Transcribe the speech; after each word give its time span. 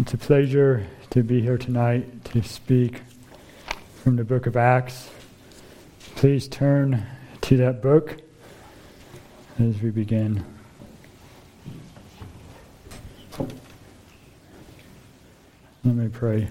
It's 0.00 0.14
a 0.14 0.16
pleasure 0.16 0.86
to 1.10 1.24
be 1.24 1.40
here 1.40 1.58
tonight 1.58 2.24
to 2.26 2.40
speak 2.44 3.02
from 3.96 4.14
the 4.14 4.22
book 4.22 4.46
of 4.46 4.56
Acts. 4.56 5.10
Please 6.14 6.46
turn 6.46 7.04
to 7.40 7.56
that 7.56 7.82
book 7.82 8.16
as 9.58 9.82
we 9.82 9.90
begin. 9.90 10.44
Let 15.84 15.94
me 15.96 16.08
pray. 16.08 16.48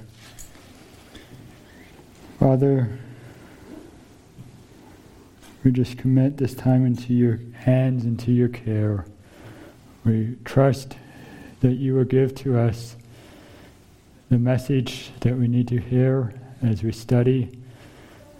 Father, 2.42 3.00
we 5.64 5.72
just 5.72 5.98
commit 5.98 6.36
this 6.36 6.54
time 6.54 6.86
into 6.86 7.14
your 7.14 7.40
hands, 7.54 8.04
into 8.04 8.34
your 8.34 8.50
care. 8.50 9.06
We 10.04 10.36
trust 10.44 10.98
that 11.62 11.76
you 11.76 11.96
will 11.96 12.04
give 12.04 12.36
to 12.36 12.60
us 12.60 12.98
the 14.30 14.38
message 14.38 15.12
that 15.22 15.38
we 15.38 15.48
need 15.48 15.68
to 15.70 15.78
hear 15.78 16.34
as 16.62 16.84
we 16.84 16.92
study, 16.92 17.58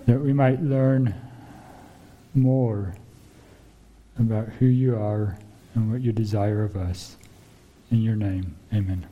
that 0.06 0.20
we 0.20 0.34
might 0.34 0.62
learn 0.62 1.14
more 2.34 2.94
about 4.20 4.48
who 4.60 4.66
you 4.66 4.96
are 4.96 5.38
and 5.76 5.92
what 5.92 6.02
you 6.02 6.12
desire 6.12 6.64
of 6.64 6.76
us. 6.76 7.16
In 7.90 8.02
your 8.02 8.16
name, 8.16 8.56
amen. 8.74 9.08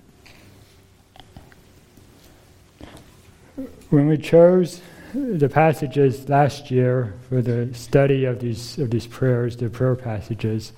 When 3.89 4.07
we 4.07 4.17
chose 4.17 4.81
the 5.13 5.47
passages 5.47 6.27
last 6.27 6.69
year 6.71 7.13
for 7.29 7.41
the 7.41 7.73
study 7.73 8.25
of 8.25 8.39
these 8.39 8.77
of 8.77 8.89
these 8.89 9.07
prayers, 9.07 9.55
the 9.55 9.69
prayer 9.69 9.95
passages, 9.95 10.73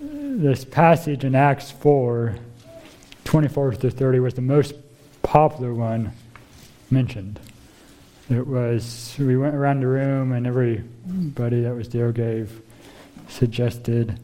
this 0.00 0.64
passage 0.64 1.22
in 1.22 1.34
Acts 1.34 1.70
4, 1.70 2.36
24 3.24 3.72
to 3.72 3.90
30 3.90 4.20
was 4.20 4.34
the 4.34 4.40
most 4.40 4.74
popular 5.36 5.74
one 5.74 6.10
mentioned. 6.88 7.38
It 8.30 8.46
was, 8.46 9.14
we 9.18 9.36
went 9.36 9.54
around 9.54 9.80
the 9.80 9.86
room 9.86 10.32
and 10.32 10.46
everybody 10.46 11.60
that 11.60 11.74
was 11.74 11.90
there 11.90 12.10
gave 12.10 12.62
suggested 13.28 14.18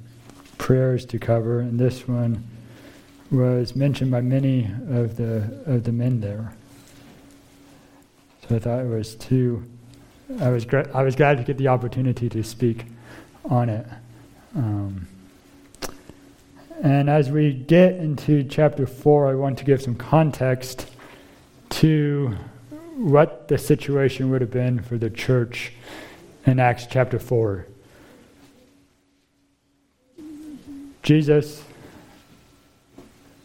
prayers 0.56 1.04
to 1.04 1.18
cover, 1.18 1.60
and 1.60 1.78
this 1.78 2.08
one 2.08 2.42
was 3.30 3.76
mentioned 3.76 4.10
by 4.10 4.22
many 4.22 4.70
of 4.88 5.18
the, 5.18 5.62
of 5.66 5.84
the 5.84 5.92
men 5.92 6.22
there. 6.22 6.54
So 8.48 8.56
I 8.56 8.58
thought 8.58 8.80
it 8.80 8.88
was 8.88 9.14
too, 9.14 9.70
I 10.40 10.48
was, 10.48 10.64
gra- 10.64 10.88
I 10.94 11.02
was 11.02 11.14
glad 11.14 11.36
to 11.36 11.44
get 11.44 11.58
the 11.58 11.68
opportunity 11.68 12.30
to 12.30 12.42
speak 12.42 12.86
on 13.50 13.68
it. 13.68 13.86
Um, 14.56 15.06
and 16.82 17.10
as 17.10 17.30
we 17.30 17.52
get 17.52 17.96
into 17.96 18.44
chapter 18.44 18.86
4, 18.86 19.28
I 19.28 19.34
want 19.34 19.58
to 19.58 19.64
give 19.64 19.82
some 19.82 19.94
context 19.94 20.86
to 21.82 22.32
what 22.94 23.48
the 23.48 23.58
situation 23.58 24.30
would 24.30 24.40
have 24.40 24.52
been 24.52 24.80
for 24.80 24.96
the 24.96 25.10
church 25.10 25.72
in 26.46 26.60
Acts 26.60 26.86
chapter 26.88 27.18
4. 27.18 27.66
Jesus 31.02 31.64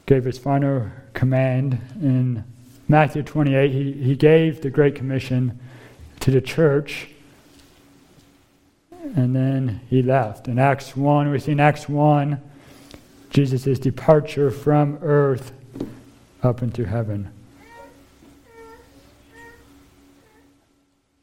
gave 0.06 0.24
his 0.24 0.38
final 0.38 0.86
command 1.16 1.80
in 2.00 2.44
Matthew 2.88 3.24
28. 3.24 3.72
He, 3.72 3.92
he 3.94 4.16
gave 4.16 4.62
the 4.62 4.70
Great 4.70 4.94
Commission 4.94 5.60
to 6.20 6.30
the 6.30 6.40
church, 6.40 7.08
and 9.16 9.36
then 9.36 9.82
he 9.90 10.04
left. 10.04 10.48
In 10.48 10.60
Acts 10.60 10.96
1, 10.96 11.32
we 11.32 11.40
see 11.40 11.54
in 11.54 11.60
Acts 11.60 11.90
1 11.90 12.40
Jesus' 13.32 13.80
departure 13.80 14.52
from 14.52 15.00
earth 15.02 15.54
up 16.44 16.62
into 16.62 16.86
heaven. 16.86 17.32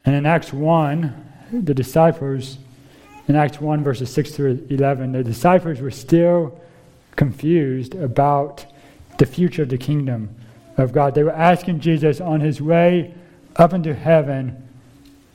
And 0.05 0.14
in 0.14 0.27
Acts 0.27 0.52
1, 0.52 1.30
the 1.52 1.74
disciples, 1.74 2.58
in 3.28 3.36
Acts 3.36 3.61
1, 3.61 3.83
verses 3.83 4.12
6 4.12 4.33
through 4.33 4.67
11, 4.70 5.12
the 5.12 5.24
disciples 5.24 5.80
were 5.80 5.90
still 5.90 6.61
confused 7.17 7.95
about 7.95 8.67
the 9.18 9.27
future 9.27 9.62
of 9.62 9.68
the 9.68 9.78
kingdom 9.78 10.34
of 10.77 10.92
God. 10.92 11.14
They 11.14 11.23
were 11.23 11.33
asking 11.33 11.80
Jesus 11.80 12.20
on 12.20 12.40
his 12.40 12.61
way 12.61 13.14
up 13.56 13.73
into 13.73 13.95
heaven, 13.95 14.68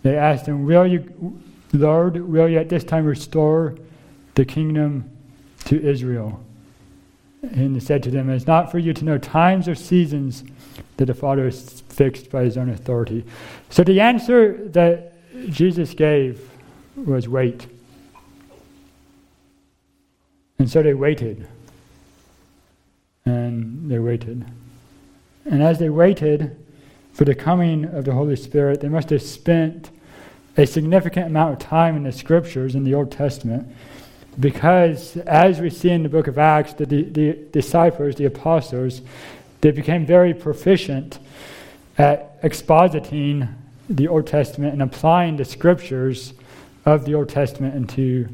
they 0.03 0.17
asked 0.17 0.45
him, 0.45 0.65
Will 0.65 0.85
you, 0.85 1.41
Lord, 1.73 2.17
will 2.17 2.49
you 2.49 2.57
at 2.59 2.69
this 2.69 2.83
time 2.83 3.05
restore 3.05 3.75
the 4.35 4.45
kingdom 4.45 5.09
to 5.65 5.81
Israel? 5.81 6.43
And 7.41 7.75
he 7.75 7.79
said 7.79 8.03
to 8.03 8.11
them, 8.11 8.29
It's 8.29 8.47
not 8.47 8.71
for 8.71 8.79
you 8.79 8.93
to 8.93 9.05
know 9.05 9.17
times 9.17 9.67
or 9.67 9.75
seasons 9.75 10.43
that 10.97 11.05
the 11.05 11.13
Father 11.13 11.45
has 11.45 11.81
fixed 11.87 12.29
by 12.29 12.43
his 12.43 12.57
own 12.57 12.69
authority. 12.69 13.23
So 13.69 13.83
the 13.83 14.01
answer 14.01 14.67
that 14.69 15.13
Jesus 15.49 15.93
gave 15.93 16.49
was 16.95 17.29
wait. 17.29 17.67
And 20.57 20.69
so 20.69 20.83
they 20.83 20.93
waited. 20.93 21.47
And 23.25 23.89
they 23.89 23.99
waited. 23.99 24.45
And 25.45 25.63
as 25.63 25.79
they 25.79 25.89
waited 25.89 26.57
for 27.13 27.23
the 27.23 27.35
coming 27.35 27.85
of 27.85 28.03
the 28.03 28.13
Holy 28.13 28.35
Spirit, 28.35 28.81
they 28.81 28.89
must 28.89 29.09
have 29.09 29.21
spent 29.21 29.89
a 30.57 30.67
significant 30.67 31.27
amount 31.27 31.53
of 31.53 31.59
time 31.59 31.95
in 31.95 32.03
the 32.03 32.11
scriptures 32.11 32.75
in 32.75 32.83
the 32.83 32.93
Old 32.93 33.11
Testament 33.11 33.73
because 34.37 35.17
as 35.17 35.59
we 35.59 35.69
see 35.69 35.89
in 35.89 36.03
the 36.03 36.09
book 36.09 36.27
of 36.27 36.37
Acts, 36.37 36.73
the, 36.73 36.85
the, 36.85 37.37
disciples, 37.51 38.15
the 38.15 38.25
apostles, 38.25 39.01
they 39.61 39.71
became 39.71 40.05
very 40.05 40.33
proficient 40.33 41.19
at 41.97 42.41
expositing 42.41 43.53
the 43.89 44.07
Old 44.07 44.27
Testament 44.27 44.73
and 44.73 44.81
applying 44.81 45.37
the 45.37 45.45
scriptures 45.45 46.33
of 46.85 47.05
the 47.05 47.15
Old 47.15 47.29
Testament 47.29 47.75
into, 47.75 48.29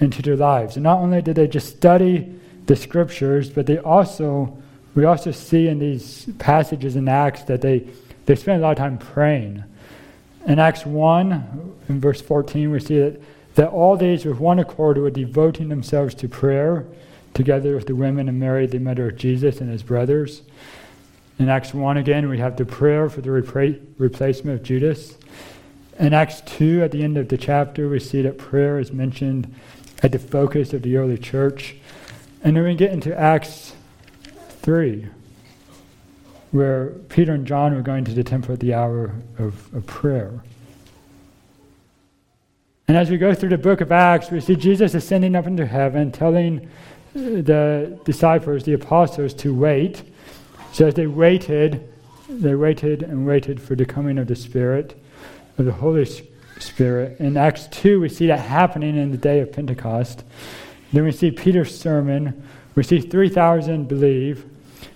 into 0.00 0.22
their 0.22 0.36
lives. 0.36 0.76
And 0.76 0.82
not 0.82 0.98
only 0.98 1.22
did 1.22 1.36
they 1.36 1.48
just 1.48 1.76
study 1.76 2.38
the 2.66 2.76
scriptures, 2.76 3.48
but 3.48 3.66
they 3.66 3.78
also, 3.78 4.56
we 4.94 5.04
also 5.04 5.30
see 5.30 5.68
in 5.68 5.78
these 5.78 6.28
passages 6.38 6.96
in 6.96 7.08
Acts 7.08 7.42
that 7.44 7.62
they, 7.62 7.86
they 8.26 8.34
spent 8.34 8.60
a 8.60 8.62
lot 8.62 8.72
of 8.72 8.78
time 8.78 8.98
praying. 8.98 9.64
In 10.46 10.58
Acts 10.58 10.84
1, 10.84 11.76
in 11.88 12.00
verse 12.00 12.20
14, 12.20 12.70
we 12.70 12.80
see 12.80 12.98
that 12.98 13.20
that 13.58 13.70
all 13.70 13.96
days 13.96 14.24
with 14.24 14.38
one 14.38 14.60
accord 14.60 14.96
were 14.96 15.10
devoting 15.10 15.68
themselves 15.68 16.14
to 16.14 16.28
prayer, 16.28 16.86
together 17.34 17.74
with 17.74 17.88
the 17.88 17.94
women 17.96 18.28
and 18.28 18.38
Mary, 18.38 18.68
the 18.68 18.78
mother 18.78 19.08
of 19.08 19.16
Jesus, 19.16 19.60
and 19.60 19.68
his 19.68 19.82
brothers. 19.82 20.42
In 21.40 21.48
Acts 21.48 21.74
1 21.74 21.96
again, 21.96 22.28
we 22.28 22.38
have 22.38 22.56
the 22.56 22.64
prayer 22.64 23.10
for 23.10 23.20
the 23.20 23.30
repra- 23.30 23.84
replacement 23.98 24.60
of 24.60 24.64
Judas. 24.64 25.18
In 25.98 26.14
Acts 26.14 26.40
2, 26.42 26.84
at 26.84 26.92
the 26.92 27.02
end 27.02 27.18
of 27.18 27.30
the 27.30 27.36
chapter, 27.36 27.88
we 27.88 27.98
see 27.98 28.22
that 28.22 28.38
prayer 28.38 28.78
is 28.78 28.92
mentioned 28.92 29.52
at 30.04 30.12
the 30.12 30.20
focus 30.20 30.72
of 30.72 30.82
the 30.82 30.96
early 30.96 31.18
church. 31.18 31.74
And 32.44 32.56
then 32.56 32.62
we 32.62 32.76
get 32.76 32.92
into 32.92 33.12
Acts 33.18 33.72
3, 34.60 35.08
where 36.52 36.90
Peter 37.08 37.32
and 37.32 37.44
John 37.44 37.74
were 37.74 37.82
going 37.82 38.04
to 38.04 38.12
the 38.12 38.22
temple 38.22 38.52
at 38.52 38.60
the 38.60 38.72
hour 38.72 39.16
of, 39.36 39.74
of 39.74 39.84
prayer. 39.88 40.44
And 42.88 42.96
as 42.96 43.10
we 43.10 43.18
go 43.18 43.34
through 43.34 43.50
the 43.50 43.58
book 43.58 43.82
of 43.82 43.92
Acts, 43.92 44.30
we 44.30 44.40
see 44.40 44.56
Jesus 44.56 44.94
ascending 44.94 45.36
up 45.36 45.46
into 45.46 45.66
heaven, 45.66 46.10
telling 46.10 46.70
uh, 47.14 47.18
the 47.18 48.00
disciples, 48.06 48.64
the 48.64 48.72
apostles, 48.72 49.34
to 49.34 49.54
wait. 49.54 50.02
So 50.72 50.86
as 50.86 50.94
they 50.94 51.06
waited, 51.06 51.86
they 52.30 52.54
waited 52.54 53.02
and 53.02 53.26
waited 53.26 53.60
for 53.60 53.74
the 53.74 53.84
coming 53.84 54.16
of 54.16 54.26
the 54.26 54.34
Spirit, 54.34 54.98
of 55.58 55.66
the 55.66 55.72
Holy 55.72 56.06
Spirit. 56.58 57.20
In 57.20 57.36
Acts 57.36 57.66
2, 57.72 58.00
we 58.00 58.08
see 58.08 58.26
that 58.28 58.40
happening 58.40 58.96
in 58.96 59.10
the 59.10 59.18
day 59.18 59.40
of 59.40 59.52
Pentecost. 59.52 60.24
Then 60.90 61.04
we 61.04 61.12
see 61.12 61.30
Peter's 61.30 61.78
sermon. 61.78 62.42
We 62.74 62.84
see 62.84 63.02
3,000 63.02 63.86
believe. 63.86 64.44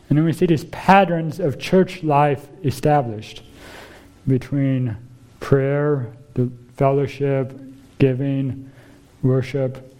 And 0.08 0.16
then 0.16 0.24
we 0.24 0.32
see 0.32 0.46
these 0.46 0.64
patterns 0.64 1.40
of 1.40 1.58
church 1.58 2.02
life 2.02 2.48
established 2.64 3.42
between 4.26 4.96
prayer, 5.40 6.10
the 6.32 6.50
fellowship, 6.74 7.52
giving, 8.02 8.68
worship, 9.22 9.94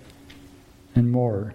and 0.97 1.09
more. 1.09 1.55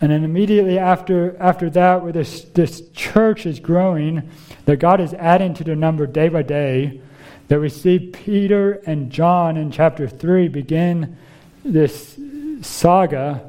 And 0.00 0.10
then 0.10 0.24
immediately 0.24 0.78
after, 0.78 1.36
after 1.38 1.68
that, 1.68 2.02
where 2.02 2.12
this, 2.12 2.44
this 2.54 2.88
church 2.94 3.44
is 3.44 3.60
growing, 3.60 4.30
that 4.64 4.78
God 4.78 5.02
is 5.02 5.12
adding 5.12 5.52
to 5.52 5.62
the 5.62 5.76
number 5.76 6.06
day 6.06 6.30
by 6.30 6.40
day, 6.40 7.02
that 7.48 7.60
we 7.60 7.68
see 7.68 7.98
Peter 7.98 8.80
and 8.86 9.10
John 9.10 9.58
in 9.58 9.70
chapter 9.70 10.08
3 10.08 10.48
begin 10.48 11.18
this 11.62 12.18
saga 12.62 13.42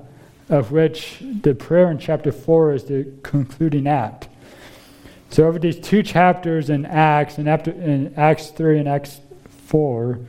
of 0.49 0.73
which 0.73 1.23
the 1.43 1.55
prayer 1.55 1.89
in 1.89 1.97
chapter 1.97 2.33
4 2.33 2.73
is 2.73 2.83
the 2.83 3.09
concluding 3.23 3.87
act. 3.87 4.27
So 5.29 5.47
over 5.47 5.59
these 5.59 5.79
two 5.79 6.03
chapters 6.03 6.69
in 6.69 6.85
Acts, 6.85 7.39
after 7.39 7.71
in 7.71 8.13
Acts 8.17 8.49
3 8.49 8.79
and 8.79 8.89
Acts 8.89 9.21
4, 9.67 10.19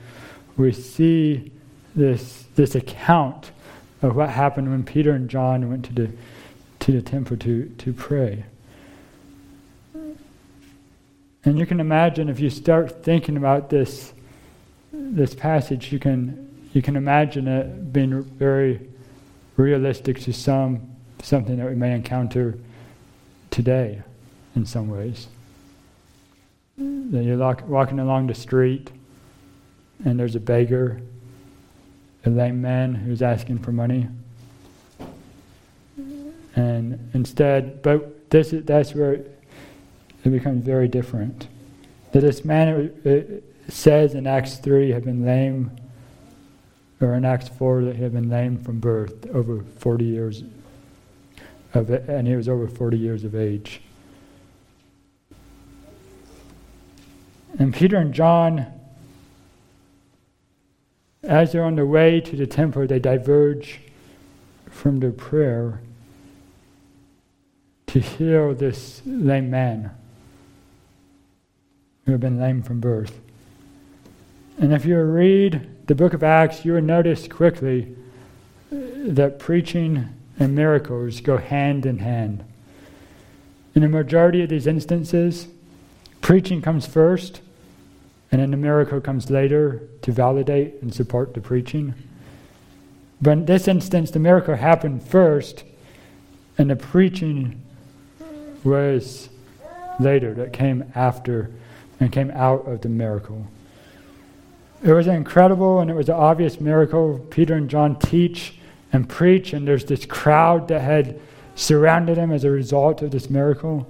we 0.57 0.71
see 0.71 1.52
this, 1.95 2.45
this 2.55 2.75
account 2.75 3.51
of 4.01 4.17
what 4.17 4.31
happened 4.31 4.71
when 4.71 4.85
Peter 4.85 5.13
and 5.13 5.29
John 5.29 5.69
went 5.69 5.85
to 5.87 5.93
the, 5.93 6.11
to 6.81 6.93
the 6.93 7.03
temple 7.03 7.37
to, 7.39 7.67
to 7.67 7.93
pray. 7.93 8.45
And 11.45 11.59
you 11.59 11.67
can 11.67 11.81
imagine 11.81 12.29
if 12.29 12.39
you 12.39 12.51
start 12.51 13.03
thinking 13.03 13.37
about 13.37 13.69
this, 13.69 14.13
this 14.93 15.35
passage, 15.35 15.93
you 15.93 15.99
can, 15.99 16.49
you 16.73 16.83
can 16.83 16.97
imagine 16.97 17.49
it 17.49 17.93
being 17.93 18.23
very 18.23 18.89
realistic 19.57 20.21
to 20.21 20.33
some, 20.33 20.89
something 21.23 21.57
that 21.57 21.69
we 21.69 21.75
may 21.75 21.93
encounter 21.93 22.59
today 23.51 24.03
in 24.55 24.65
some 24.67 24.89
ways. 24.89 25.27
That 26.79 27.25
you're 27.25 27.37
walking 27.67 27.99
along 27.99 28.29
the 28.29 28.35
street 28.35 28.91
and 30.05 30.19
there's 30.19 30.35
a 30.35 30.41
beggar, 30.41 31.01
a 32.25 32.31
lame 32.31 32.61
man 32.61 32.95
who's 32.95 33.23
asking 33.23 33.59
for 33.59 33.73
money. 33.73 34.09
And 36.55 37.11
instead, 37.15 37.83
but 37.83 38.31
this 38.31 38.53
is, 38.53 38.65
that's 38.65 38.95
where 38.95 39.15
it 39.15 40.31
becomes 40.31 40.65
very 40.65 40.89
different. 40.89 41.49
That 42.13 42.21
this 42.21 42.45
man, 42.45 42.93
it 43.05 43.45
says 43.69 44.15
in 44.15 44.27
Acts 44.27 44.57
3, 44.57 44.91
had 44.91 45.05
been 45.05 45.25
lame, 45.25 45.71
or 47.01 47.15
in 47.15 47.25
Acts 47.25 47.49
4, 47.49 47.85
that 47.85 47.97
he 47.97 48.03
had 48.03 48.13
been 48.13 48.29
lame 48.29 48.59
from 48.59 48.81
birth, 48.81 49.27
over 49.35 49.65
40 49.79 50.05
years 50.05 50.43
of 51.75 51.91
and 51.91 52.29
he 52.29 52.37
was 52.37 52.49
over 52.49 52.69
40 52.69 52.99
years 52.99 53.25
of 53.25 53.35
age. 53.35 53.81
And 57.59 57.75
Peter 57.75 57.97
and 57.97 58.13
John, 58.13 58.67
as 61.23 61.53
they're 61.53 61.65
on 61.65 61.77
their 61.77 61.87
way 61.87 62.21
to 62.21 62.37
the 62.37 62.47
temple, 62.47 62.87
they 62.87 62.99
diverge 62.99 63.81
from 64.71 65.01
their 65.01 65.13
prayer 65.13 65.81
to 67.87 68.01
heal 68.01 68.55
this 68.55 69.03
lame 69.05 69.51
man 69.51 69.91
who 72.05 72.13
had 72.13 72.21
been 72.21 72.41
lame 72.41 72.63
from 72.63 72.81
birth. 72.81 73.21
And 74.59 74.73
if 74.73 74.85
you 74.85 75.01
read 75.01 75.69
the 75.87 75.95
book 75.95 76.15
of 76.15 76.23
Acts, 76.23 76.65
you 76.65 76.73
will 76.73 76.83
notice 76.83 77.29
quickly 77.29 77.95
uh, 78.73 78.77
that 79.07 79.39
preaching 79.39 80.09
and 80.39 80.55
miracles 80.55 81.21
go 81.21 81.37
hand 81.37 81.87
in 81.87 81.99
hand. 81.99 82.45
In 83.75 83.83
the 83.83 83.89
majority 83.89 84.43
of 84.43 84.51
these 84.51 84.67
instances, 84.67 85.49
preaching 86.21 86.63
comes 86.63 86.87
first, 86.87 87.41
and 88.33 88.41
then 88.41 88.51
the 88.51 88.57
miracle 88.57 89.01
comes 89.01 89.31
later 89.31 89.83
to 90.01 90.11
validate 90.11 90.81
and 90.81 90.93
support 90.93 91.35
the 91.35 91.41
preaching. 91.41 91.95
But 93.21 93.33
in 93.33 93.45
this 93.45 93.69
instance, 93.69 94.11
the 94.11 94.19
miracle 94.19 94.57
happened 94.57 95.03
first, 95.07 95.65
and 96.59 96.71
the 96.71 96.77
preaching 96.77 97.63
was 98.65 99.29
later, 100.01 100.35
that 100.35 100.53
came 100.53 100.91
after 100.95 101.51
and 102.01 102.11
came 102.11 102.31
out 102.31 102.67
of 102.67 102.81
the 102.81 102.89
miracle. 102.89 103.47
It 104.83 104.93
was 104.93 105.07
incredible 105.07 105.81
and 105.81 105.91
it 105.91 105.95
was 105.95 106.09
an 106.09 106.17
obvious 106.17 106.61
miracle. 106.61 107.25
Peter 107.31 107.55
and 107.55 107.71
John 107.71 107.97
teach 107.99 108.59
and 108.93 109.09
preach, 109.09 109.53
and 109.53 109.69
there's 109.69 109.85
this 109.85 110.05
crowd 110.05 110.69
that 110.69 110.81
had 110.81 111.21
surrounded 111.55 112.17
him 112.17 112.33
as 112.33 112.45
a 112.45 112.51
result 112.51 113.03
of 113.03 113.11
this 113.11 113.31
miracle. 113.31 113.87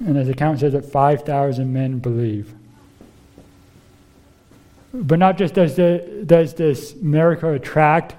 And 0.00 0.16
as 0.16 0.26
the 0.26 0.32
account 0.32 0.60
says, 0.60 0.74
that 0.74 0.84
5,000 0.84 1.72
men 1.72 1.98
believe. 1.98 2.54
But 5.02 5.18
not 5.18 5.36
just 5.36 5.54
does, 5.54 5.76
the, 5.76 6.24
does 6.24 6.54
this 6.54 6.94
miracle 6.96 7.50
attract 7.50 8.14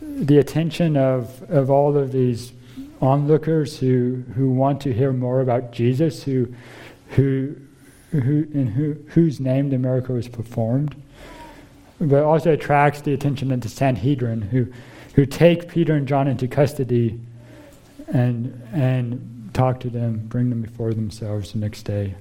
the 0.00 0.38
attention 0.38 0.96
of, 0.96 1.42
of 1.50 1.70
all 1.70 1.96
of 1.96 2.12
these 2.12 2.52
onlookers 3.00 3.78
who, 3.78 4.22
who 4.34 4.50
want 4.50 4.80
to 4.82 4.92
hear 4.92 5.12
more 5.12 5.40
about 5.40 5.72
Jesus, 5.72 6.22
who, 6.22 6.52
who, 7.10 7.56
who, 8.10 8.46
in 8.52 8.66
who, 8.66 8.96
whose 9.08 9.40
name 9.40 9.70
the 9.70 9.78
miracle 9.78 10.14
was 10.14 10.28
performed, 10.28 10.94
but 12.00 12.22
also 12.22 12.52
attracts 12.52 13.00
the 13.00 13.12
attention 13.12 13.50
of 13.50 13.60
the 13.60 13.68
Sanhedrin, 13.68 14.42
who, 14.42 14.66
who 15.14 15.26
take 15.26 15.68
Peter 15.68 15.94
and 15.94 16.06
John 16.06 16.28
into 16.28 16.46
custody 16.48 17.18
and, 18.08 18.62
and 18.72 19.50
talk 19.54 19.80
to 19.80 19.90
them, 19.90 20.26
bring 20.26 20.50
them 20.50 20.62
before 20.62 20.92
themselves 20.92 21.52
the 21.52 21.58
next 21.58 21.84
day. 21.84 22.14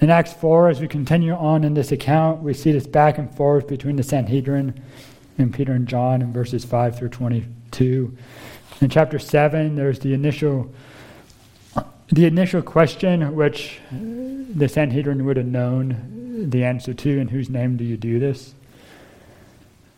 In 0.00 0.10
Acts 0.10 0.32
4, 0.34 0.68
as 0.68 0.80
we 0.80 0.88
continue 0.88 1.34
on 1.34 1.64
in 1.64 1.74
this 1.74 1.90
account, 1.90 2.42
we 2.42 2.52
see 2.52 2.70
this 2.70 2.86
back 2.86 3.16
and 3.16 3.34
forth 3.34 3.66
between 3.66 3.96
the 3.96 4.02
Sanhedrin 4.02 4.82
and 5.38 5.54
Peter 5.54 5.72
and 5.72 5.88
John 5.88 6.20
in 6.20 6.32
verses 6.32 6.64
5 6.64 6.98
through 6.98 7.08
22. 7.08 8.16
In 8.82 8.88
chapter 8.90 9.18
7, 9.18 9.74
there's 9.74 10.00
the 10.00 10.12
initial 10.12 10.70
the 12.08 12.24
initial 12.24 12.62
question, 12.62 13.34
which 13.34 13.80
the 13.90 14.68
Sanhedrin 14.68 15.24
would 15.24 15.36
have 15.36 15.46
known 15.46 16.46
the 16.50 16.64
answer 16.64 16.94
to, 16.94 17.18
in 17.18 17.26
whose 17.26 17.50
name 17.50 17.76
do 17.76 17.84
you 17.84 17.96
do 17.96 18.20
this? 18.20 18.54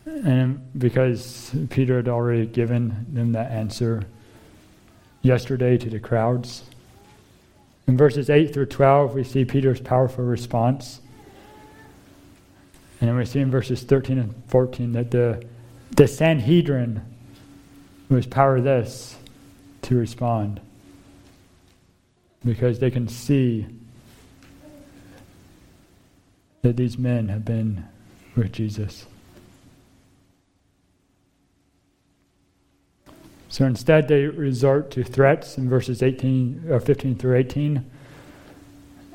And 0.05 0.67
because 0.77 1.51
Peter 1.69 1.97
had 1.97 2.07
already 2.07 2.47
given 2.47 3.05
them 3.11 3.33
that 3.33 3.51
answer 3.51 4.05
yesterday 5.21 5.77
to 5.77 5.89
the 5.89 5.99
crowds. 5.99 6.63
In 7.89 7.97
verses 7.97 8.29
8 8.29 8.53
through 8.53 8.67
12, 8.67 9.15
we 9.15 9.23
see 9.23 9.45
Peter's 9.45 9.81
powerful 9.81 10.23
response. 10.23 11.01
And 13.01 13.17
we 13.17 13.25
see 13.25 13.39
in 13.39 13.49
verses 13.49 13.81
13 13.81 14.19
and 14.19 14.43
14 14.45 14.91
that 14.91 15.09
the, 15.09 15.43
the 15.95 16.07
Sanhedrin 16.07 17.01
was 18.07 18.27
powerless 18.27 19.15
to 19.81 19.95
respond 19.95 20.61
because 22.45 22.77
they 22.77 22.91
can 22.91 23.07
see 23.07 23.65
that 26.61 26.77
these 26.77 26.99
men 26.99 27.29
have 27.29 27.43
been 27.43 27.87
with 28.35 28.51
Jesus. 28.51 29.07
So 33.49 33.65
instead, 33.65 34.07
they 34.07 34.25
resort 34.25 34.91
to 34.91 35.03
threats 35.03 35.57
in 35.57 35.67
verses 35.67 36.03
18, 36.03 36.65
uh, 36.71 36.79
15 36.79 37.15
through 37.15 37.35
18. 37.35 37.83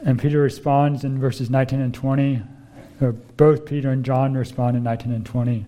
And 0.04 0.18
Peter 0.20 0.40
responds 0.40 1.04
in 1.04 1.20
verses 1.20 1.48
19 1.48 1.80
and 1.80 1.94
20. 1.94 2.42
Uh, 3.00 3.12
both 3.36 3.64
Peter 3.64 3.90
and 3.90 4.04
John 4.04 4.34
respond 4.34 4.76
in 4.76 4.82
19 4.82 5.12
and 5.12 5.24
20 5.24 5.66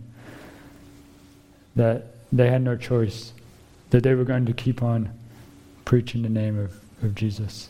that 1.77 2.07
they 2.33 2.51
had 2.51 2.63
no 2.63 2.77
choice, 2.77 3.33
that 3.91 4.03
they 4.03 4.15
were 4.15 4.25
going 4.25 4.47
to 4.47 4.53
keep 4.53 4.83
on 4.83 5.11
preaching 5.85 6.23
the 6.23 6.29
name 6.29 6.59
of, 6.59 6.73
of 7.03 7.15
Jesus. 7.15 7.69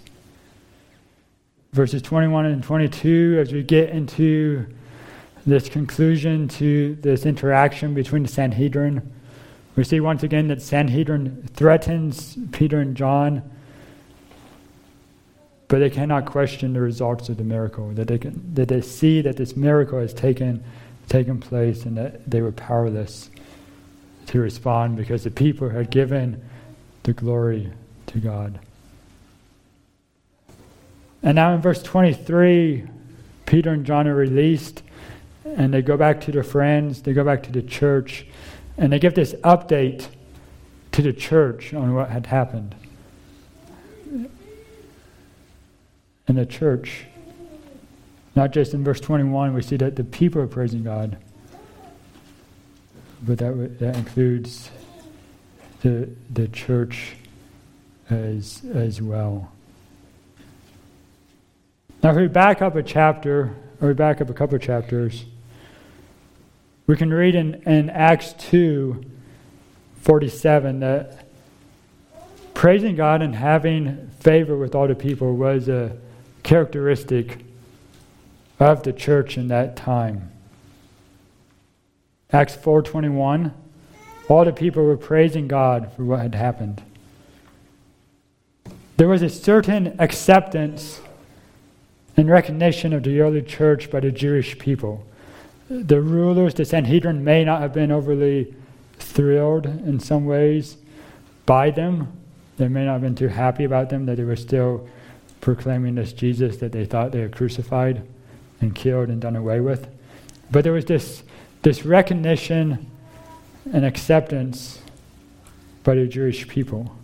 Verses 1.72 2.00
21 2.00 2.46
and 2.46 2.64
22, 2.64 3.38
as 3.38 3.52
we 3.52 3.62
get 3.62 3.90
into 3.90 4.66
this 5.44 5.68
conclusion 5.68 6.48
to 6.48 6.94
this 6.96 7.26
interaction 7.26 7.92
between 7.92 8.22
the 8.22 8.28
Sanhedrin, 8.28 9.12
we 9.76 9.84
see 9.84 10.00
once 10.00 10.22
again 10.22 10.48
that 10.48 10.62
Sanhedrin 10.62 11.48
threatens 11.54 12.36
Peter 12.50 12.80
and 12.80 12.96
John, 12.96 13.42
but 15.68 15.80
they 15.80 15.90
cannot 15.90 16.24
question 16.24 16.72
the 16.72 16.80
results 16.80 17.28
of 17.28 17.36
the 17.36 17.44
miracle. 17.44 17.90
That 17.90 18.08
they, 18.08 18.18
can, 18.18 18.54
that 18.54 18.68
they 18.68 18.80
see 18.80 19.20
that 19.20 19.36
this 19.36 19.54
miracle 19.54 20.00
has 20.00 20.14
taken, 20.14 20.64
taken 21.08 21.38
place 21.38 21.84
and 21.84 21.96
that 21.98 22.28
they 22.28 22.40
were 22.40 22.52
powerless 22.52 23.30
to 24.28 24.40
respond 24.40 24.96
because 24.96 25.24
the 25.24 25.30
people 25.30 25.68
had 25.68 25.90
given 25.90 26.42
the 27.02 27.12
glory 27.12 27.70
to 28.06 28.18
God. 28.18 28.58
And 31.22 31.36
now 31.36 31.54
in 31.54 31.60
verse 31.60 31.82
23, 31.82 32.84
Peter 33.44 33.70
and 33.70 33.84
John 33.84 34.08
are 34.08 34.14
released 34.14 34.82
and 35.44 35.72
they 35.72 35.82
go 35.82 35.96
back 35.96 36.20
to 36.22 36.32
their 36.32 36.42
friends, 36.42 37.02
they 37.02 37.12
go 37.12 37.24
back 37.24 37.42
to 37.44 37.52
the 37.52 37.62
church, 37.62 38.26
and 38.78 38.92
they 38.92 38.98
give 38.98 39.14
this 39.14 39.32
update 39.44 40.08
to 40.92 41.02
the 41.02 41.12
church 41.12 41.74
on 41.74 41.94
what 41.94 42.10
had 42.10 42.26
happened. 42.26 42.74
And 46.28 46.36
the 46.36 46.46
church, 46.46 47.04
not 48.34 48.50
just 48.50 48.74
in 48.74 48.82
verse 48.82 49.00
21, 49.00 49.54
we 49.54 49.62
see 49.62 49.76
that 49.76 49.96
the 49.96 50.04
people 50.04 50.42
are 50.42 50.46
praising 50.46 50.82
God 50.82 51.16
but 53.22 53.38
that, 53.38 53.78
that 53.78 53.96
includes 53.96 54.70
the, 55.82 56.08
the 56.32 56.48
church 56.48 57.14
as, 58.10 58.62
as 58.72 59.00
well. 59.00 59.52
Now, 62.02 62.10
if 62.10 62.16
we 62.16 62.28
back 62.28 62.62
up 62.62 62.76
a 62.76 62.82
chapter, 62.82 63.54
or 63.80 63.88
we 63.88 63.94
back 63.94 64.20
up 64.20 64.30
a 64.30 64.34
couple 64.34 64.54
of 64.54 64.62
chapters, 64.62 65.24
we 66.86 66.96
can 66.96 67.12
read 67.12 67.34
in, 67.34 67.54
in 67.62 67.90
Acts 67.90 68.32
2 68.34 69.04
47 70.02 70.80
that 70.80 71.26
praising 72.54 72.94
God 72.94 73.22
and 73.22 73.34
having 73.34 74.08
favor 74.20 74.56
with 74.56 74.74
all 74.74 74.86
the 74.86 74.94
people 74.94 75.34
was 75.34 75.68
a 75.68 75.96
characteristic 76.42 77.44
of 78.60 78.84
the 78.84 78.92
church 78.92 79.36
in 79.36 79.48
that 79.48 79.76
time. 79.76 80.30
Acts 82.32 82.56
4:21 82.56 83.52
all 84.28 84.44
the 84.44 84.52
people 84.52 84.84
were 84.84 84.96
praising 84.96 85.46
God 85.46 85.92
for 85.94 86.04
what 86.04 86.20
had 86.20 86.34
happened. 86.34 86.82
There 88.96 89.08
was 89.08 89.22
a 89.22 89.28
certain 89.28 89.94
acceptance 90.00 91.00
and 92.16 92.28
recognition 92.28 92.92
of 92.92 93.04
the 93.04 93.20
early 93.20 93.42
church 93.42 93.90
by 93.90 94.00
the 94.00 94.10
Jewish 94.10 94.58
people. 94.58 95.06
The 95.68 96.00
rulers, 96.00 96.54
the 96.54 96.64
Sanhedrin, 96.64 97.24
may 97.24 97.44
not 97.44 97.60
have 97.60 97.72
been 97.72 97.90
overly 97.90 98.54
thrilled 98.98 99.66
in 99.66 99.98
some 99.98 100.24
ways 100.24 100.76
by 101.44 101.70
them. 101.70 102.12
They 102.56 102.68
may 102.68 102.84
not 102.84 102.94
have 102.94 103.02
been 103.02 103.14
too 103.14 103.28
happy 103.28 103.64
about 103.64 103.90
them 103.90 104.06
that 104.06 104.16
they 104.16 104.24
were 104.24 104.36
still 104.36 104.88
proclaiming 105.40 105.96
this 105.96 106.12
Jesus 106.12 106.58
that 106.58 106.72
they 106.72 106.84
thought 106.84 107.12
they 107.12 107.20
had 107.20 107.34
crucified 107.34 108.06
and 108.60 108.74
killed 108.74 109.08
and 109.08 109.20
done 109.20 109.36
away 109.36 109.60
with. 109.60 109.88
But 110.50 110.64
there 110.64 110.72
was 110.72 110.84
this, 110.84 111.22
this 111.62 111.84
recognition 111.84 112.90
and 113.72 113.84
acceptance 113.84 114.80
by 115.82 115.96
the 115.96 116.06
Jewish 116.06 116.46
people. 116.48 116.96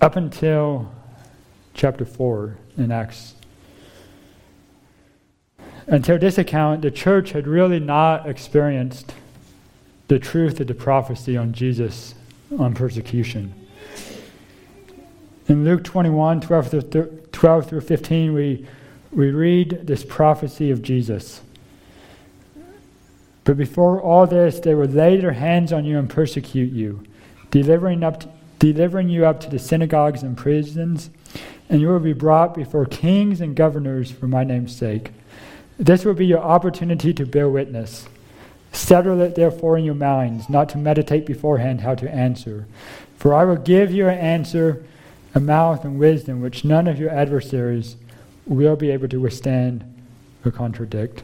Up 0.00 0.16
until 0.16 0.90
chapter 1.74 2.04
4 2.04 2.56
in 2.78 2.90
Acts. 2.90 3.34
Until 5.88 6.18
this 6.18 6.36
account, 6.36 6.82
the 6.82 6.90
church 6.90 7.32
had 7.32 7.46
really 7.46 7.80
not 7.80 8.28
experienced 8.28 9.14
the 10.08 10.18
truth 10.18 10.60
of 10.60 10.66
the 10.66 10.74
prophecy 10.74 11.36
on 11.36 11.52
Jesus 11.52 12.14
on 12.58 12.74
persecution. 12.74 13.54
In 15.48 15.64
Luke 15.64 15.82
21, 15.82 16.42
12 16.42 16.70
through, 16.70 17.22
12 17.32 17.68
through 17.68 17.80
15, 17.80 18.34
we, 18.34 18.66
we 19.12 19.30
read 19.30 19.86
this 19.86 20.04
prophecy 20.04 20.70
of 20.70 20.82
Jesus. 20.82 21.40
But 23.44 23.56
before 23.56 23.98
all 24.02 24.26
this, 24.26 24.60
they 24.60 24.74
would 24.74 24.92
lay 24.92 25.16
their 25.16 25.32
hands 25.32 25.72
on 25.72 25.86
you 25.86 25.98
and 25.98 26.10
persecute 26.10 26.70
you, 26.70 27.02
delivering, 27.50 28.04
up 28.04 28.24
delivering 28.58 29.08
you 29.08 29.24
up 29.24 29.40
to 29.40 29.48
the 29.48 29.58
synagogues 29.58 30.22
and 30.22 30.36
prisons, 30.36 31.08
and 31.70 31.80
you 31.80 31.88
will 31.88 31.98
be 31.98 32.12
brought 32.12 32.54
before 32.54 32.84
kings 32.84 33.40
and 33.40 33.56
governors 33.56 34.10
for 34.10 34.26
my 34.26 34.44
name's 34.44 34.76
sake. 34.76 35.12
This 35.78 36.04
will 36.04 36.14
be 36.14 36.26
your 36.26 36.40
opportunity 36.40 37.14
to 37.14 37.24
bear 37.24 37.48
witness. 37.48 38.08
Settle 38.72 39.20
it 39.20 39.34
therefore 39.36 39.78
in 39.78 39.84
your 39.84 39.94
minds, 39.94 40.48
not 40.48 40.68
to 40.70 40.78
meditate 40.78 41.24
beforehand 41.24 41.80
how 41.80 41.94
to 41.94 42.12
answer. 42.12 42.66
For 43.16 43.32
I 43.32 43.44
will 43.44 43.56
give 43.56 43.92
you 43.92 44.08
an 44.08 44.18
answer, 44.18 44.84
a 45.34 45.40
mouth 45.40 45.84
and 45.84 45.98
wisdom 45.98 46.40
which 46.40 46.64
none 46.64 46.86
of 46.88 46.98
your 46.98 47.10
adversaries 47.10 47.96
will 48.44 48.76
be 48.76 48.90
able 48.90 49.08
to 49.08 49.20
withstand 49.20 49.84
or 50.44 50.50
contradict. 50.50 51.22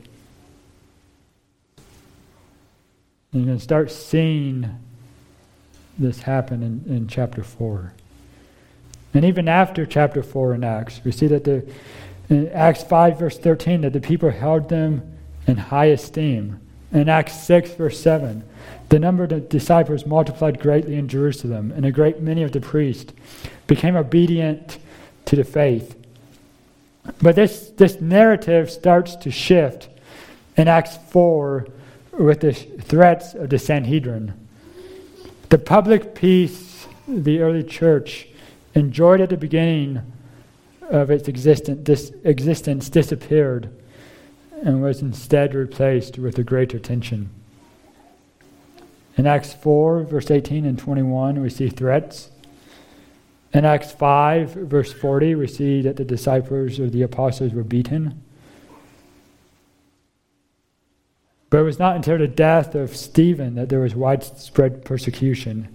And 3.32 3.42
you 3.42 3.49
can 3.49 3.58
start 3.58 3.90
seeing 3.90 4.78
this 5.99 6.23
happen 6.23 6.62
in, 6.62 6.94
in 6.94 7.08
chapter 7.08 7.42
4. 7.42 7.92
And 9.12 9.25
even 9.25 9.49
after 9.49 9.87
chapter 9.87 10.23
4 10.23 10.54
in 10.54 10.64
Acts, 10.64 11.00
we 11.04 11.12
see 11.12 11.26
that 11.28 11.44
the, 11.44 11.66
in 12.28 12.49
Acts 12.49 12.83
5, 12.83 13.19
verse 13.19 13.38
13, 13.38 13.83
that 13.83 13.93
the 13.93 14.00
people 14.00 14.31
held 14.31 14.69
them 14.69 15.16
in 15.47 15.57
high 15.57 15.87
esteem. 15.87 16.61
In 16.93 17.09
Acts 17.09 17.38
6, 17.45 17.73
verse 17.73 18.00
7, 18.00 18.45
the 18.88 18.99
number 18.99 19.25
of 19.25 19.31
the 19.31 19.40
disciples 19.40 20.07
multiplied 20.07 20.61
greatly 20.61 20.95
in 20.97 21.09
Jerusalem, 21.09 21.73
and 21.73 21.85
a 21.85 21.93
great 21.93 22.21
many 22.21 22.43
of 22.43 22.52
the 22.52 22.61
priests 22.61 23.12
became 23.66 23.97
obedient 23.97 24.78
to 25.26 25.37
the 25.37 25.45
faith. 25.45 25.97
But 27.21 27.35
this, 27.35 27.71
this 27.76 28.00
narrative 28.00 28.71
starts 28.71 29.16
to 29.16 29.31
shift 29.31 29.88
in 30.57 30.69
Acts 30.69 30.97
4 31.11 31.66
with 32.12 32.40
the 32.40 32.52
threats 32.52 33.35
of 33.35 33.50
the 33.50 33.59
Sanhedrin. 33.59 34.33
The 35.50 35.59
public 35.59 36.14
peace 36.14 36.87
the 37.07 37.40
early 37.40 37.62
church 37.62 38.28
enjoyed 38.75 39.21
at 39.21 39.28
the 39.28 39.37
beginning 39.37 40.00
of 40.90 41.10
its 41.10 41.28
existence, 41.28 41.80
dis, 41.82 42.12
existence 42.24 42.88
disappeared 42.88 43.70
and 44.62 44.82
was 44.82 45.02
instead 45.02 45.54
replaced 45.54 46.18
with 46.18 46.38
a 46.38 46.42
greater 46.42 46.78
tension. 46.78 47.30
In 49.16 49.26
Acts 49.26 49.52
4, 49.52 50.04
verse 50.04 50.30
18 50.30 50.64
and 50.64 50.78
21, 50.78 51.40
we 51.40 51.50
see 51.50 51.68
threats. 51.68 52.30
In 53.52 53.64
Acts 53.64 53.92
5, 53.92 54.50
verse 54.50 54.92
40, 54.92 55.36
we 55.36 55.46
see 55.46 55.82
that 55.82 55.96
the 55.96 56.04
disciples 56.04 56.80
or 56.80 56.90
the 56.90 57.02
apostles 57.02 57.52
were 57.52 57.62
beaten. 57.62 58.20
But 61.50 61.58
it 61.58 61.62
was 61.62 61.78
not 61.78 61.94
until 61.94 62.18
the 62.18 62.26
death 62.26 62.74
of 62.74 62.96
Stephen 62.96 63.54
that 63.54 63.68
there 63.68 63.78
was 63.78 63.94
widespread 63.94 64.84
persecution. 64.84 65.68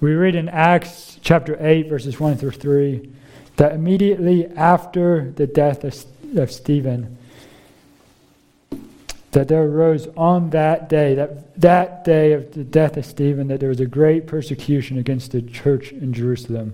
We 0.00 0.12
read 0.12 0.34
in 0.34 0.50
Acts 0.50 1.18
chapter 1.22 1.56
8, 1.58 1.88
verses 1.88 2.20
1 2.20 2.36
through 2.36 2.50
3, 2.50 3.10
that 3.58 3.72
immediately 3.72 4.46
after 4.46 5.32
the 5.32 5.46
death 5.46 5.82
of, 5.82 6.06
of 6.38 6.50
Stephen, 6.50 7.18
that 9.32 9.48
there 9.48 9.64
arose 9.64 10.06
on 10.16 10.50
that 10.50 10.88
day, 10.88 11.16
that, 11.16 11.60
that 11.60 12.04
day 12.04 12.32
of 12.32 12.52
the 12.52 12.62
death 12.62 12.96
of 12.96 13.04
Stephen, 13.04 13.48
that 13.48 13.58
there 13.58 13.68
was 13.68 13.80
a 13.80 13.86
great 13.86 14.28
persecution 14.28 14.96
against 14.96 15.32
the 15.32 15.42
church 15.42 15.90
in 15.90 16.12
Jerusalem. 16.12 16.72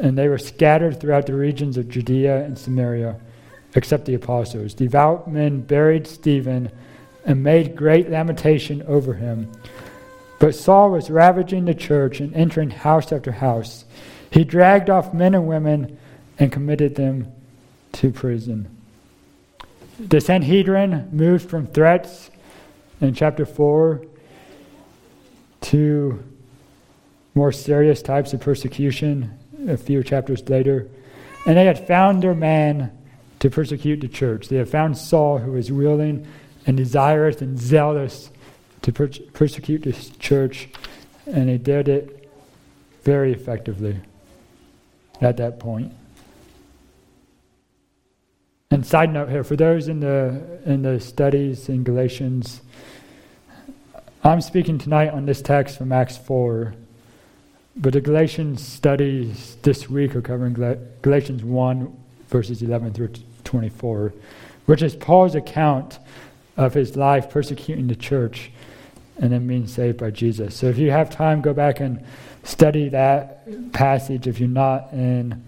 And 0.00 0.16
they 0.16 0.28
were 0.28 0.38
scattered 0.38 1.00
throughout 1.00 1.26
the 1.26 1.34
regions 1.34 1.76
of 1.76 1.88
Judea 1.88 2.44
and 2.44 2.56
Samaria, 2.56 3.16
except 3.74 4.04
the 4.04 4.14
apostles. 4.14 4.72
Devout 4.72 5.28
men 5.28 5.62
buried 5.62 6.06
Stephen 6.06 6.70
and 7.26 7.42
made 7.42 7.74
great 7.74 8.08
lamentation 8.08 8.82
over 8.82 9.14
him. 9.14 9.50
But 10.38 10.54
Saul 10.54 10.92
was 10.92 11.10
ravaging 11.10 11.64
the 11.64 11.74
church 11.74 12.20
and 12.20 12.32
entering 12.34 12.70
house 12.70 13.10
after 13.10 13.32
house. 13.32 13.84
He 14.30 14.44
dragged 14.44 14.90
off 14.90 15.12
men 15.12 15.34
and 15.34 15.48
women 15.48 15.98
and 16.38 16.50
committed 16.50 16.94
them 16.94 17.32
to 17.92 18.10
prison. 18.10 18.68
The 19.98 20.20
Sanhedrin 20.20 21.08
moved 21.12 21.48
from 21.48 21.66
threats 21.68 22.30
in 23.00 23.14
chapter 23.14 23.46
4 23.46 24.04
to 25.62 26.22
more 27.34 27.52
serious 27.52 28.02
types 28.02 28.32
of 28.32 28.40
persecution 28.40 29.38
a 29.68 29.76
few 29.76 30.02
chapters 30.02 30.48
later. 30.48 30.88
And 31.46 31.56
they 31.56 31.64
had 31.64 31.86
found 31.86 32.22
their 32.22 32.34
man 32.34 32.90
to 33.40 33.50
persecute 33.50 34.00
the 34.00 34.08
church. 34.08 34.48
They 34.48 34.56
had 34.56 34.68
found 34.68 34.96
Saul, 34.96 35.38
who 35.38 35.52
was 35.52 35.70
willing 35.70 36.26
and 36.66 36.76
desirous 36.76 37.40
and 37.40 37.58
zealous 37.58 38.30
to 38.82 38.92
per- 38.92 39.08
persecute 39.32 39.82
the 39.82 39.92
church, 40.18 40.68
and 41.26 41.48
they 41.48 41.58
did 41.58 41.88
it 41.88 42.30
very 43.02 43.32
effectively 43.32 44.00
at 45.20 45.36
that 45.36 45.58
point. 45.58 45.92
And 48.70 48.84
side 48.84 49.12
note 49.12 49.28
here, 49.28 49.44
for 49.44 49.56
those 49.56 49.88
in 49.88 50.00
the 50.00 50.60
in 50.64 50.82
the 50.82 50.98
studies 50.98 51.68
in 51.68 51.84
Galatians, 51.84 52.60
I'm 54.24 54.40
speaking 54.40 54.78
tonight 54.78 55.10
on 55.10 55.26
this 55.26 55.42
text 55.42 55.76
from 55.76 55.92
Acts 55.92 56.16
4, 56.16 56.74
but 57.76 57.92
the 57.92 58.00
Galatians 58.00 58.66
studies 58.66 59.56
this 59.62 59.88
week 59.88 60.16
are 60.16 60.22
covering 60.22 60.54
Galatians 61.02 61.44
1, 61.44 61.96
verses 62.28 62.62
11 62.62 62.94
through 62.94 63.12
24, 63.44 64.14
which 64.66 64.82
is 64.82 64.96
Paul's 64.96 65.34
account 65.34 65.98
of 66.56 66.74
his 66.74 66.96
life 66.96 67.28
persecuting 67.28 67.86
the 67.86 67.96
church 67.96 68.50
and 69.18 69.32
then 69.32 69.46
being 69.46 69.66
saved 69.66 69.98
by 69.98 70.10
Jesus. 70.10 70.56
So 70.56 70.66
if 70.66 70.78
you 70.78 70.90
have 70.90 71.10
time, 71.10 71.42
go 71.42 71.52
back 71.52 71.80
and 71.80 72.04
study 72.42 72.88
that 72.88 73.72
passage 73.72 74.26
if 74.26 74.40
you're 74.40 74.48
not 74.48 74.92
in 74.92 75.42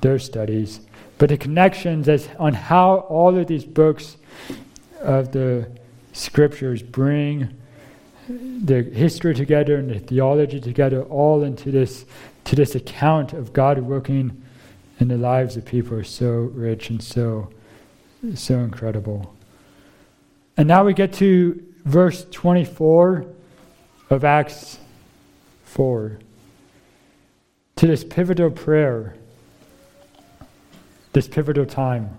those 0.00 0.24
studies. 0.24 0.80
But 1.20 1.28
the 1.28 1.36
connections 1.36 2.08
as 2.08 2.30
on 2.38 2.54
how 2.54 3.00
all 3.10 3.36
of 3.36 3.46
these 3.46 3.66
books 3.66 4.16
of 5.02 5.32
the 5.32 5.70
scriptures 6.14 6.82
bring 6.82 7.54
the 8.26 8.82
history 8.82 9.34
together 9.34 9.76
and 9.76 9.90
the 9.90 9.98
theology 9.98 10.60
together 10.60 11.02
all 11.02 11.42
into 11.42 11.70
this 11.70 12.06
to 12.44 12.56
this 12.56 12.74
account 12.74 13.34
of 13.34 13.52
God 13.52 13.80
working 13.80 14.42
in 14.98 15.08
the 15.08 15.18
lives 15.18 15.58
of 15.58 15.66
people 15.66 15.98
are 15.98 16.04
so 16.04 16.30
rich 16.54 16.88
and 16.88 17.02
so 17.02 17.50
so 18.34 18.60
incredible. 18.60 19.36
And 20.56 20.66
now 20.66 20.84
we 20.84 20.94
get 20.94 21.12
to 21.14 21.62
verse 21.84 22.24
24 22.30 23.26
of 24.08 24.24
Acts 24.24 24.78
4 25.64 26.18
to 27.76 27.86
this 27.86 28.04
pivotal 28.04 28.50
prayer 28.50 29.16
this 31.12 31.26
pivotal 31.28 31.66
time. 31.66 32.18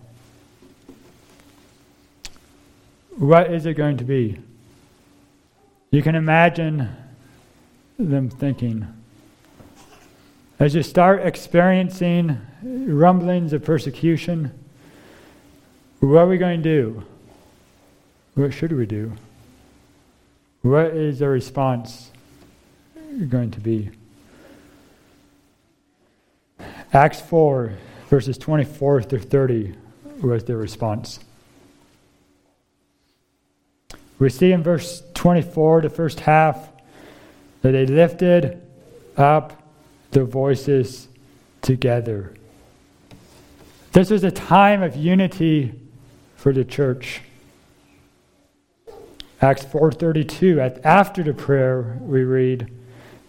What 3.18 3.52
is 3.52 3.66
it 3.66 3.74
going 3.76 3.98
to 3.98 4.04
be? 4.04 4.40
You 5.92 6.02
can 6.02 6.16
imagine 6.16 6.90
them 8.00 8.30
thinking. 8.30 8.88
As 10.60 10.76
you 10.76 10.84
start 10.84 11.26
experiencing 11.26 12.40
rumblings 12.64 13.54
of 13.54 13.64
persecution, 13.64 14.52
what 16.00 16.20
are 16.20 16.28
we 16.28 16.38
going 16.38 16.64
to 16.64 16.70
do? 16.70 17.04
What 18.36 18.54
should 18.54 18.72
we 18.72 18.86
do? 18.86 19.14
What 20.62 20.88
is 20.88 21.20
the 21.20 21.28
response 21.28 22.12
going 23.30 23.52
to 23.52 23.60
be? 23.60 23.90
Acts 26.94 27.20
4 27.22 27.74
verses 28.12 28.38
24 28.38 29.04
through 29.04 29.20
30 29.20 29.74
was 30.22 30.44
their 30.44 30.58
response. 30.58 31.22
We 34.20 34.28
see 34.28 34.52
in 34.52 34.62
verse 34.62 35.02
24, 35.14 35.84
the 35.84 35.90
first 35.90 36.20
half, 36.20 36.68
that 37.62 37.72
they 37.72 37.86
lifted 37.86 38.62
up 39.16 39.64
their 40.12 40.26
voices 40.26 41.08
together. 41.62 42.34
This 43.94 44.10
was 44.10 44.26
a 44.26 44.32
time 44.32 44.84
of 44.84 44.98
unity 44.98 45.72
for 46.36 46.52
the 46.52 46.66
church. 46.66 47.22
Acts 49.42 49.64
4:32 49.64 50.60
after 50.84 51.24
the 51.24 51.34
prayer 51.34 51.98
we 52.02 52.24
read 52.24 52.70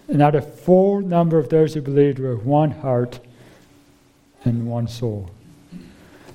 and 0.08 0.18
now 0.18 0.32
the 0.32 0.42
full 0.42 1.00
number 1.00 1.38
of 1.38 1.50
those 1.50 1.72
who 1.72 1.80
believed 1.80 2.18
were 2.18 2.36
one 2.36 2.72
heart 2.72 3.20
and 4.44 4.66
one 4.66 4.88
soul. 4.88 5.30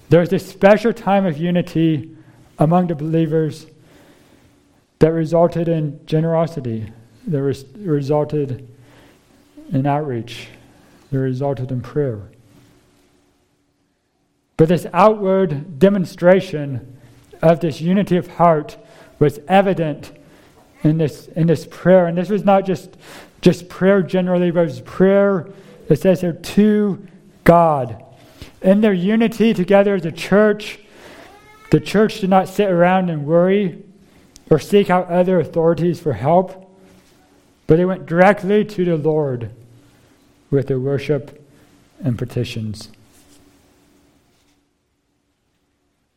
There 0.09 0.19
was 0.19 0.29
this 0.29 0.47
special 0.47 0.93
time 0.93 1.25
of 1.25 1.37
unity 1.37 2.15
among 2.59 2.87
the 2.87 2.95
believers 2.95 3.67
that 4.99 5.11
resulted 5.11 5.67
in 5.67 5.99
generosity, 6.05 6.91
that 7.27 7.41
res- 7.41 7.65
resulted 7.75 8.67
in 9.71 9.85
outreach, 9.85 10.47
that 11.11 11.19
resulted 11.19 11.71
in 11.71 11.81
prayer. 11.81 12.21
But 14.55 14.69
this 14.69 14.87
outward 14.91 15.77
demonstration 15.77 16.97
of 17.41 17.59
this 17.59 17.79
unity 17.79 18.17
of 18.17 18.27
heart 18.27 18.77
was 19.19 19.39
evident 19.47 20.11
in 20.83 20.97
this, 20.97 21.27
in 21.29 21.47
this 21.47 21.67
prayer. 21.69 22.07
And 22.07 22.17
this 22.17 22.29
was 22.29 22.43
not 22.43 22.65
just, 22.65 22.97
just 23.41 23.69
prayer 23.69 24.01
generally, 24.01 24.49
but 24.51 24.61
it 24.61 24.65
was 24.65 24.81
prayer, 24.81 25.47
it 25.89 25.99
says 25.99 26.21
here, 26.21 26.33
to 26.33 27.07
God. 27.47 28.03
In 28.61 28.81
their 28.81 28.91
unity 28.93 29.53
together 29.53 29.95
as 29.95 30.05
a 30.05 30.11
church, 30.11 30.79
the 31.71 31.79
church 31.79 32.19
did 32.19 32.29
not 32.29 32.49
sit 32.49 32.69
around 32.69 33.09
and 33.09 33.25
worry 33.25 33.85
or 34.49 34.59
seek 34.59 34.89
out 34.89 35.07
other 35.07 35.39
authorities 35.39 35.97
for 35.97 36.11
help, 36.11 36.69
but 37.65 37.77
they 37.77 37.85
went 37.85 38.05
directly 38.05 38.65
to 38.65 38.83
the 38.83 38.97
Lord 38.97 39.51
with 40.51 40.67
their 40.67 40.79
worship 40.79 41.41
and 42.03 42.17
petitions. 42.17 42.89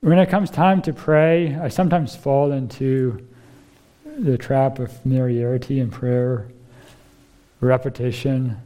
When 0.00 0.18
it 0.18 0.30
comes 0.30 0.50
time 0.50 0.82
to 0.82 0.92
pray, 0.92 1.54
I 1.54 1.68
sometimes 1.68 2.16
fall 2.16 2.50
into 2.50 3.24
the 4.18 4.36
trap 4.36 4.80
of 4.80 4.90
familiarity 4.90 5.78
in 5.78 5.92
prayer, 5.92 6.48
repetition, 7.60 8.56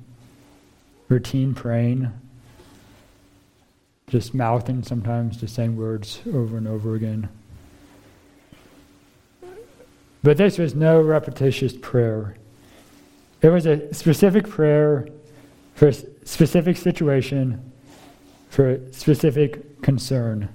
routine 1.10 1.52
praying, 1.52 2.10
just 4.08 4.34
mouthing 4.34 4.82
sometimes 4.82 5.40
the 5.40 5.48
same 5.48 5.76
words 5.76 6.20
over 6.32 6.56
and 6.56 6.68
over 6.68 6.94
again. 6.94 7.28
But 10.22 10.36
this 10.36 10.58
was 10.58 10.74
no 10.74 11.00
repetitious 11.00 11.74
prayer. 11.80 12.36
It 13.42 13.48
was 13.50 13.66
a 13.66 13.92
specific 13.92 14.48
prayer 14.48 15.06
for 15.74 15.88
a 15.88 15.92
specific 15.92 16.76
situation, 16.76 17.72
for 18.48 18.70
a 18.70 18.92
specific 18.92 19.82
concern. 19.82 20.48